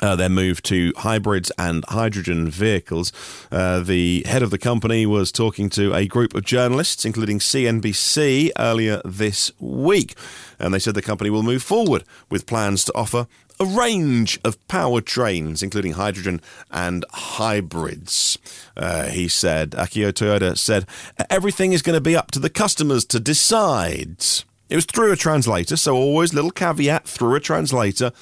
Uh, 0.00 0.14
their 0.14 0.28
move 0.28 0.62
to 0.62 0.92
hybrids 0.98 1.50
and 1.58 1.84
hydrogen 1.88 2.48
vehicles. 2.48 3.12
Uh, 3.50 3.80
the 3.80 4.22
head 4.26 4.42
of 4.42 4.50
the 4.50 4.58
company 4.58 5.06
was 5.06 5.32
talking 5.32 5.68
to 5.68 5.92
a 5.94 6.06
group 6.06 6.34
of 6.34 6.44
journalists, 6.44 7.04
including 7.04 7.40
CNBC, 7.40 8.52
earlier 8.58 9.02
this 9.04 9.50
week. 9.58 10.14
And 10.58 10.72
they 10.72 10.78
said 10.78 10.94
the 10.94 11.02
company 11.02 11.30
will 11.30 11.42
move 11.42 11.62
forward 11.62 12.04
with 12.30 12.46
plans 12.46 12.84
to 12.84 12.94
offer 12.94 13.26
a 13.60 13.64
range 13.64 14.38
of 14.44 14.56
powertrains, 14.68 15.62
including 15.62 15.92
hydrogen 15.92 16.40
and 16.70 17.04
hybrids. 17.10 18.38
Uh, 18.76 19.06
he 19.06 19.28
said, 19.28 19.70
Akio 19.72 20.12
Toyoda 20.12 20.56
said, 20.56 20.86
everything 21.28 21.72
is 21.72 21.82
going 21.82 21.96
to 21.96 22.00
be 22.00 22.16
up 22.16 22.30
to 22.32 22.38
the 22.38 22.50
customers 22.50 23.04
to 23.06 23.20
decide. 23.20 24.24
It 24.68 24.76
was 24.76 24.84
through 24.84 25.12
a 25.12 25.16
translator, 25.16 25.76
so 25.76 25.96
always 25.96 26.34
little 26.34 26.50
caveat 26.50 27.08
through 27.08 27.34
a 27.34 27.40
translator. 27.40 28.12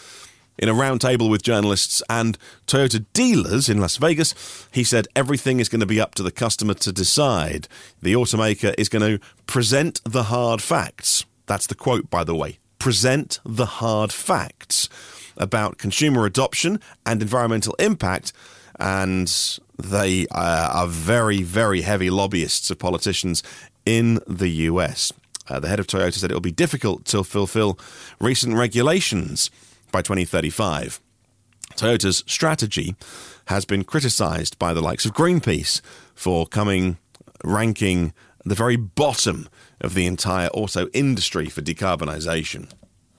In 0.59 0.71
a 0.71 0.75
roundtable 0.75 1.31
with 1.31 1.43
journalists 1.43 2.03
and 2.09 2.39
Toyota 2.67 3.05
dealers 3.13 3.69
in 3.69 3.79
Las 3.79 3.99
Vegas, 3.99 4.35
he 4.73 4.85
said 4.85 5.07
everything 5.15 5.61
is 5.61 5.69
going 5.69 5.81
to 5.81 5.87
be 5.87 6.01
up 6.01 6.15
to 6.15 6.23
the 6.23 6.31
customer 6.31 6.73
to 6.75 6.93
decide. 6.93 7.69
The 8.01 8.15
automaker 8.15 8.75
is 8.79 8.89
going 8.89 9.19
to 9.19 9.25
present 9.47 10.01
the 10.05 10.25
hard 10.25 10.63
facts. 10.63 11.27
That's 11.45 11.67
the 11.67 11.75
quote, 11.75 12.09
by 12.09 12.25
the 12.25 12.35
way. 12.35 12.59
Present 12.79 13.39
the 13.45 13.67
hard 13.67 14.13
facts 14.13 14.89
about 15.37 15.77
consumer 15.77 16.25
adoption 16.25 16.81
and 17.05 17.21
environmental 17.21 17.75
impact. 17.79 18.33
And 18.81 19.31
they 19.79 20.27
uh, 20.29 20.71
are 20.73 20.87
very, 20.87 21.43
very 21.43 21.83
heavy 21.83 22.09
lobbyists 22.09 22.71
of 22.71 22.79
politicians 22.79 23.43
in 23.85 24.21
the 24.27 24.49
US. 24.49 25.13
Uh, 25.49 25.61
the 25.61 25.69
head 25.69 25.79
of 25.79 25.87
Toyota 25.87 26.15
said 26.15 26.31
it 26.31 26.35
will 26.35 26.41
be 26.41 26.51
difficult 26.51 27.05
to 27.07 27.23
fulfill 27.23 27.79
recent 28.21 28.57
regulations 28.57 29.51
by 29.93 30.03
2035. 30.03 31.01
Toyota's 31.75 32.25
strategy 32.27 32.95
has 33.47 33.65
been 33.65 33.85
criticized 33.85 34.59
by 34.59 34.73
the 34.73 34.81
likes 34.81 35.05
of 35.05 35.13
Greenpeace 35.13 35.81
for 36.15 36.47
coming 36.47 36.99
ranking 37.45 38.13
the 38.45 38.55
very 38.55 38.77
bottom 38.77 39.49
of 39.81 39.95
the 39.95 40.07
entire 40.07 40.49
auto 40.49 40.89
industry 40.89 41.49
for 41.49 41.63
decarbonisation. 41.63 42.71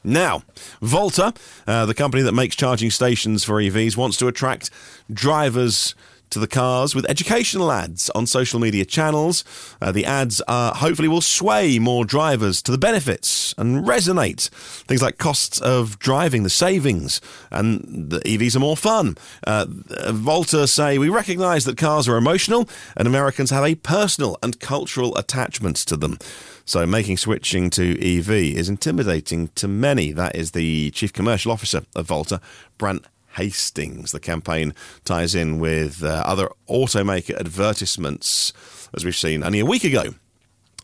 Now, 0.04 0.44
Volta, 0.82 1.34
uh, 1.68 1.86
the 1.86 1.94
company 1.94 2.24
that 2.24 2.32
makes 2.32 2.56
charging 2.56 2.92
stations 2.92 3.44
for 3.44 3.56
EVs, 3.56 3.98
wants 3.98 4.18
to 4.18 4.28
attract 4.28 4.70
drivers 5.12 5.96
to 6.30 6.40
the 6.40 6.48
cars 6.48 6.94
with 6.96 7.10
educational 7.10 7.72
ads 7.72 8.10
on 8.12 8.28
social 8.28 8.60
media 8.60 8.86
channels. 8.86 9.44
Uh, 9.82 9.92
the 9.92 10.06
ads 10.06 10.42
uh, 10.48 10.74
hopefully 10.76 11.08
will 11.08 11.22
sway 11.22 11.80
more 11.80 12.06
drivers 12.06 12.62
to 12.62 12.72
the 12.72 12.78
benefits 12.78 13.54
and 13.58 13.86
resonate. 13.86 14.50
Things 14.50 15.02
like 15.02 15.18
costs 15.18 15.60
of 15.62 16.00
driving, 16.00 16.44
the 16.44 16.50
savings, 16.50 17.22
and 17.52 18.10
the 18.10 18.20
EVs 18.20 18.56
are 18.56 18.60
more 18.60 18.78
fun. 18.78 19.18
Uh, 19.46 19.66
Volta 19.68 20.68
say 20.68 20.98
we 20.98 21.10
recognise 21.10 21.66
that 21.66 21.78
cars 21.78 22.08
are 22.08 22.18
emotional 22.18 22.68
and 22.96 23.08
Americans 23.08 23.50
have 23.50 23.64
a 23.64 23.76
personal 23.76 24.38
and 24.42 24.60
cultural 24.60 25.16
attachment 25.18 25.78
to 25.78 25.98
them. 25.98 26.18
So 26.66 26.86
making 26.86 27.18
switching 27.18 27.70
to 27.72 27.92
EV 28.02 28.30
is 28.30 28.68
intimidating 28.68 29.48
to 29.56 29.70
many. 29.70 30.12
That 30.12 30.36
is 30.36 30.52
the 30.52 30.92
chief 30.92 31.14
commercial 31.14 31.52
officer 31.52 31.84
of 31.96 32.08
Volta, 32.08 32.42
Brandt 32.78 33.06
Hastings. 33.38 34.12
The 34.12 34.20
campaign 34.20 34.74
ties 35.06 35.34
in 35.34 35.60
with 35.60 36.04
uh, 36.04 36.24
other 36.26 36.50
automaker 36.70 37.40
advertisements, 37.40 38.52
as 38.94 39.06
we've 39.06 39.16
seen 39.16 39.44
only 39.44 39.60
a 39.60 39.66
week 39.66 39.84
ago 39.84 40.16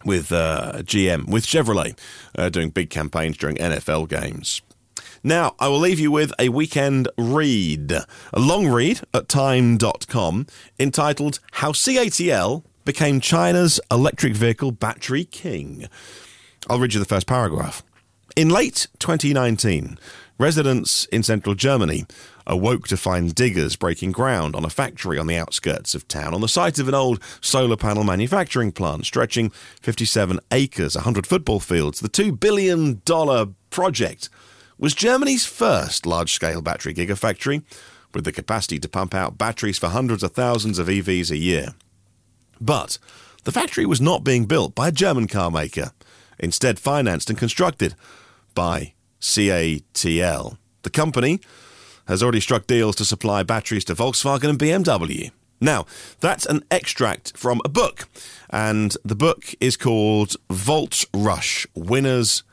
with 0.05 0.31
uh, 0.31 0.73
GM, 0.77 1.27
with 1.27 1.45
Chevrolet, 1.45 1.97
uh, 2.37 2.49
doing 2.49 2.69
big 2.69 2.89
campaigns 2.89 3.37
during 3.37 3.57
NFL 3.57 4.09
games. 4.09 4.61
Now, 5.23 5.55
I 5.59 5.69
will 5.69 5.79
leave 5.79 5.99
you 5.99 6.11
with 6.11 6.33
a 6.37 6.49
weekend 6.49 7.07
read, 7.17 7.91
a 7.91 8.39
long 8.39 8.67
read 8.67 9.01
at 9.13 9.29
time.com 9.29 10.47
entitled 10.77 11.39
How 11.53 11.71
CATL 11.71 12.63
Became 12.85 13.21
China's 13.21 13.79
Electric 13.89 14.33
Vehicle 14.33 14.73
Battery 14.73 15.23
King. 15.23 15.87
I'll 16.69 16.79
read 16.79 16.93
you 16.93 16.99
the 16.99 17.05
first 17.05 17.27
paragraph. 17.27 17.81
In 18.35 18.49
late 18.49 18.87
2019, 18.99 19.97
residents 20.37 21.05
in 21.05 21.23
central 21.23 21.55
Germany 21.55 22.05
awoke 22.45 22.87
to 22.87 22.97
find 22.97 23.33
diggers 23.33 23.75
breaking 23.75 24.11
ground 24.11 24.55
on 24.55 24.65
a 24.65 24.69
factory 24.69 25.17
on 25.17 25.27
the 25.27 25.37
outskirts 25.37 25.95
of 25.95 26.07
town 26.07 26.33
on 26.33 26.41
the 26.41 26.47
site 26.47 26.79
of 26.79 26.87
an 26.87 26.93
old 26.93 27.21
solar 27.41 27.77
panel 27.77 28.03
manufacturing 28.03 28.71
plant 28.71 29.05
stretching 29.05 29.49
57 29.81 30.39
acres, 30.51 30.95
100 30.95 31.25
football 31.25 31.59
fields. 31.59 31.99
The 31.99 32.09
$2 32.09 32.39
billion 32.39 33.01
project 33.69 34.29
was 34.77 34.93
Germany's 34.93 35.45
first 35.45 36.05
large 36.05 36.33
scale 36.33 36.61
battery 36.61 36.93
gigafactory 36.93 37.63
with 38.13 38.25
the 38.25 38.31
capacity 38.31 38.79
to 38.79 38.89
pump 38.89 39.13
out 39.13 39.37
batteries 39.37 39.79
for 39.79 39.89
hundreds 39.89 40.23
of 40.23 40.31
thousands 40.33 40.79
of 40.79 40.87
EVs 40.87 41.31
a 41.31 41.37
year. 41.37 41.69
But 42.59 42.97
the 43.43 43.51
factory 43.51 43.85
was 43.85 44.01
not 44.01 44.23
being 44.23 44.45
built 44.45 44.75
by 44.75 44.89
a 44.89 44.91
German 44.91 45.27
car 45.27 45.51
maker, 45.51 45.91
instead, 46.39 46.79
financed 46.79 47.29
and 47.29 47.39
constructed 47.39 47.95
by 48.53 48.93
CATL. 49.19 50.57
The 50.83 50.89
company 50.89 51.39
has 52.07 52.21
already 52.21 52.39
struck 52.39 52.67
deals 52.67 52.95
to 52.97 53.05
supply 53.05 53.43
batteries 53.43 53.85
to 53.85 53.95
Volkswagen 53.95 54.49
and 54.49 54.59
BMW. 54.59 55.31
Now, 55.61 55.85
that's 56.19 56.45
an 56.45 56.63
extract 56.69 57.37
from 57.37 57.61
a 57.63 57.69
book, 57.69 58.09
and 58.49 58.95
the 59.05 59.15
book 59.15 59.55
is 59.61 59.77
called 59.77 60.35
Volt 60.49 61.05
Rush 61.13 61.65
Winners 61.73 62.43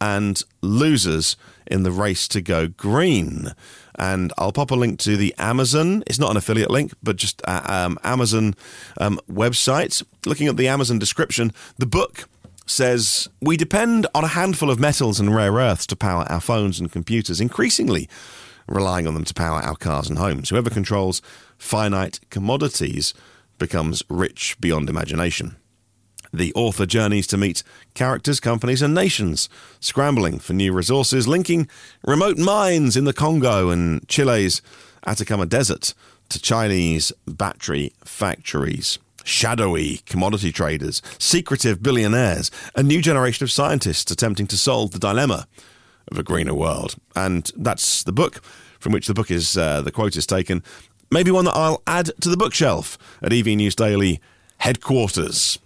and 0.00 0.42
Losers 0.60 1.36
in 1.66 1.82
the 1.82 1.90
Race 1.90 2.28
to 2.28 2.40
Go 2.40 2.68
Green. 2.68 3.52
And 3.98 4.32
I'll 4.38 4.52
pop 4.52 4.70
a 4.70 4.76
link 4.76 4.98
to 5.00 5.16
the 5.16 5.34
Amazon. 5.38 6.02
It's 6.06 6.18
not 6.18 6.30
an 6.30 6.36
affiliate 6.36 6.70
link, 6.70 6.92
but 7.02 7.16
just 7.16 7.42
uh, 7.46 7.62
um, 7.64 7.98
Amazon 8.02 8.54
um, 8.98 9.20
website. 9.30 10.02
Looking 10.24 10.48
at 10.48 10.56
the 10.56 10.68
Amazon 10.68 10.98
description, 10.98 11.52
the 11.78 11.86
book 11.86 12.28
says 12.66 13.28
we 13.40 13.56
depend 13.56 14.06
on 14.14 14.24
a 14.24 14.28
handful 14.28 14.70
of 14.70 14.80
metals 14.80 15.20
and 15.20 15.34
rare 15.34 15.52
earths 15.52 15.86
to 15.86 15.96
power 15.96 16.24
our 16.28 16.40
phones 16.40 16.80
and 16.80 16.90
computers, 16.90 17.40
increasingly 17.40 18.08
relying 18.66 19.06
on 19.06 19.14
them 19.14 19.24
to 19.24 19.34
power 19.34 19.60
our 19.60 19.76
cars 19.76 20.08
and 20.08 20.18
homes. 20.18 20.50
Whoever 20.50 20.70
controls 20.70 21.22
finite 21.58 22.20
commodities 22.30 23.14
becomes 23.58 24.02
rich 24.08 24.56
beyond 24.60 24.88
imagination. 24.88 25.56
The 26.32 26.52
author 26.54 26.86
journeys 26.86 27.26
to 27.28 27.36
meet 27.36 27.62
characters, 27.94 28.40
companies, 28.40 28.80
and 28.80 28.94
nations, 28.94 29.50
scrambling 29.80 30.38
for 30.38 30.54
new 30.54 30.72
resources, 30.72 31.28
linking 31.28 31.68
remote 32.06 32.38
mines 32.38 32.96
in 32.96 33.04
the 33.04 33.12
Congo 33.12 33.68
and 33.68 34.08
Chile's 34.08 34.62
Atacama 35.06 35.44
Desert 35.44 35.92
to 36.30 36.40
Chinese 36.40 37.12
battery 37.26 37.92
factories. 38.04 38.98
Shadowy 39.24 39.98
commodity 40.06 40.50
traders, 40.50 41.02
secretive 41.18 41.82
billionaires, 41.82 42.50
a 42.74 42.82
new 42.82 43.02
generation 43.02 43.44
of 43.44 43.52
scientists 43.52 44.10
attempting 44.10 44.46
to 44.48 44.56
solve 44.56 44.92
the 44.92 44.98
dilemma 44.98 45.46
of 46.10 46.18
a 46.18 46.22
greener 46.22 46.54
world. 46.54 46.96
And 47.14 47.50
that's 47.56 48.02
the 48.02 48.12
book 48.12 48.42
from 48.78 48.92
which 48.92 49.06
the 49.06 49.14
book 49.14 49.30
is, 49.30 49.56
uh, 49.56 49.82
the 49.82 49.92
quote 49.92 50.16
is 50.16 50.26
taken. 50.26 50.62
Maybe 51.10 51.30
one 51.30 51.44
that 51.44 51.56
I'll 51.56 51.82
add 51.86 52.10
to 52.20 52.28
the 52.28 52.36
bookshelf 52.36 52.98
at 53.22 53.32
EV 53.32 53.46
News 53.48 53.74
Daily 53.74 54.20
headquarters. 54.58 55.58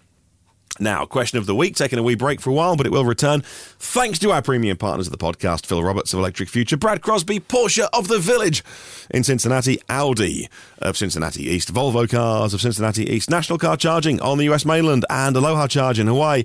Now, 0.79 1.07
question 1.07 1.39
of 1.39 1.47
the 1.47 1.55
week, 1.55 1.75
taking 1.75 1.99
a 1.99 2.03
wee 2.03 2.17
break 2.17 2.41
for 2.41 2.51
a 2.51 2.53
while, 2.53 2.77
but 2.77 2.85
it 2.85 2.93
will 2.93 3.05
return. 3.05 3.43
Thanks 3.79 4.19
to 4.19 4.31
our 4.31 4.43
premium 4.43 4.77
partners 4.77 5.07
of 5.07 5.13
the 5.13 5.19
podcast, 5.19 5.65
Phil 5.65 5.83
Roberts 5.83 6.13
of 6.13 6.19
Electric 6.19 6.51
Future, 6.51 6.77
Brad 6.77 7.01
Crosby, 7.01 7.41
Porsche 7.41 7.89
of 7.95 8.09
the 8.09 8.19
Village 8.19 8.63
in 9.11 9.25
Cincinnati, 9.25 9.81
Audi 9.89 10.49
of 10.79 10.97
Cincinnati 10.97 11.45
East, 11.45 11.73
Volvo 11.73 12.09
Cars 12.09 12.53
of 12.53 12.61
Cincinnati 12.61 13.05
East, 13.11 13.31
National 13.31 13.59
Car 13.59 13.77
Charging 13.79 14.21
on 14.21 14.37
the 14.37 14.51
US 14.51 14.67
mainland, 14.67 15.07
and 15.09 15.35
Aloha 15.35 15.67
Charge 15.67 15.99
in 15.99 16.09
Hawaii. 16.09 16.45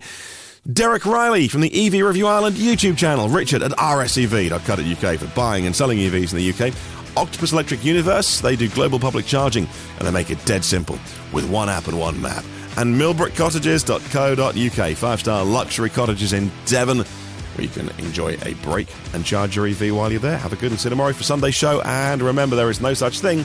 Derek 0.71 1.07
Riley 1.07 1.47
from 1.47 1.61
the 1.61 1.73
EV 1.73 2.05
Review 2.05 2.27
Ireland 2.27 2.55
YouTube 2.55 2.95
channel, 2.95 3.27
Richard 3.27 3.63
at 3.63 3.71
rsev.co.uk 3.71 5.19
for 5.19 5.35
buying 5.35 5.65
and 5.65 5.75
selling 5.75 5.97
EVs 5.97 6.33
in 6.33 6.37
the 6.37 6.51
UK. 6.51 6.71
Octopus 7.17 7.51
Electric 7.51 7.83
Universe, 7.83 8.41
they 8.41 8.55
do 8.55 8.69
global 8.69 8.99
public 8.99 9.25
charging 9.25 9.67
and 9.97 10.07
they 10.07 10.11
make 10.11 10.29
it 10.29 10.45
dead 10.45 10.63
simple 10.63 10.99
with 11.33 11.49
one 11.49 11.67
app 11.67 11.87
and 11.87 11.99
one 11.99 12.21
map 12.21 12.45
and 12.77 12.95
millbrookcottages.co.uk. 12.95 14.97
Five 14.97 15.19
star 15.19 15.43
luxury 15.43 15.89
cottages 15.89 16.33
in 16.33 16.51
Devon 16.67 16.99
where 16.99 17.65
you 17.65 17.69
can 17.69 17.89
enjoy 17.99 18.37
a 18.43 18.53
break 18.61 18.87
and 19.13 19.25
charge 19.25 19.55
your 19.55 19.65
EV 19.65 19.95
while 19.95 20.11
you're 20.11 20.21
there. 20.21 20.37
Have 20.37 20.53
a 20.53 20.57
good 20.57 20.69
and 20.71 20.79
see 20.79 20.85
you 20.85 20.91
tomorrow 20.91 21.13
for 21.13 21.23
Sunday 21.23 21.49
show. 21.51 21.81
And 21.81 22.21
remember, 22.21 22.55
there 22.55 22.69
is 22.69 22.79
no 22.79 22.93
such 22.93 23.19
thing 23.19 23.39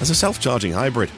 as 0.00 0.10
a 0.10 0.14
self 0.14 0.38
charging 0.38 0.72
hybrid. 0.72 1.10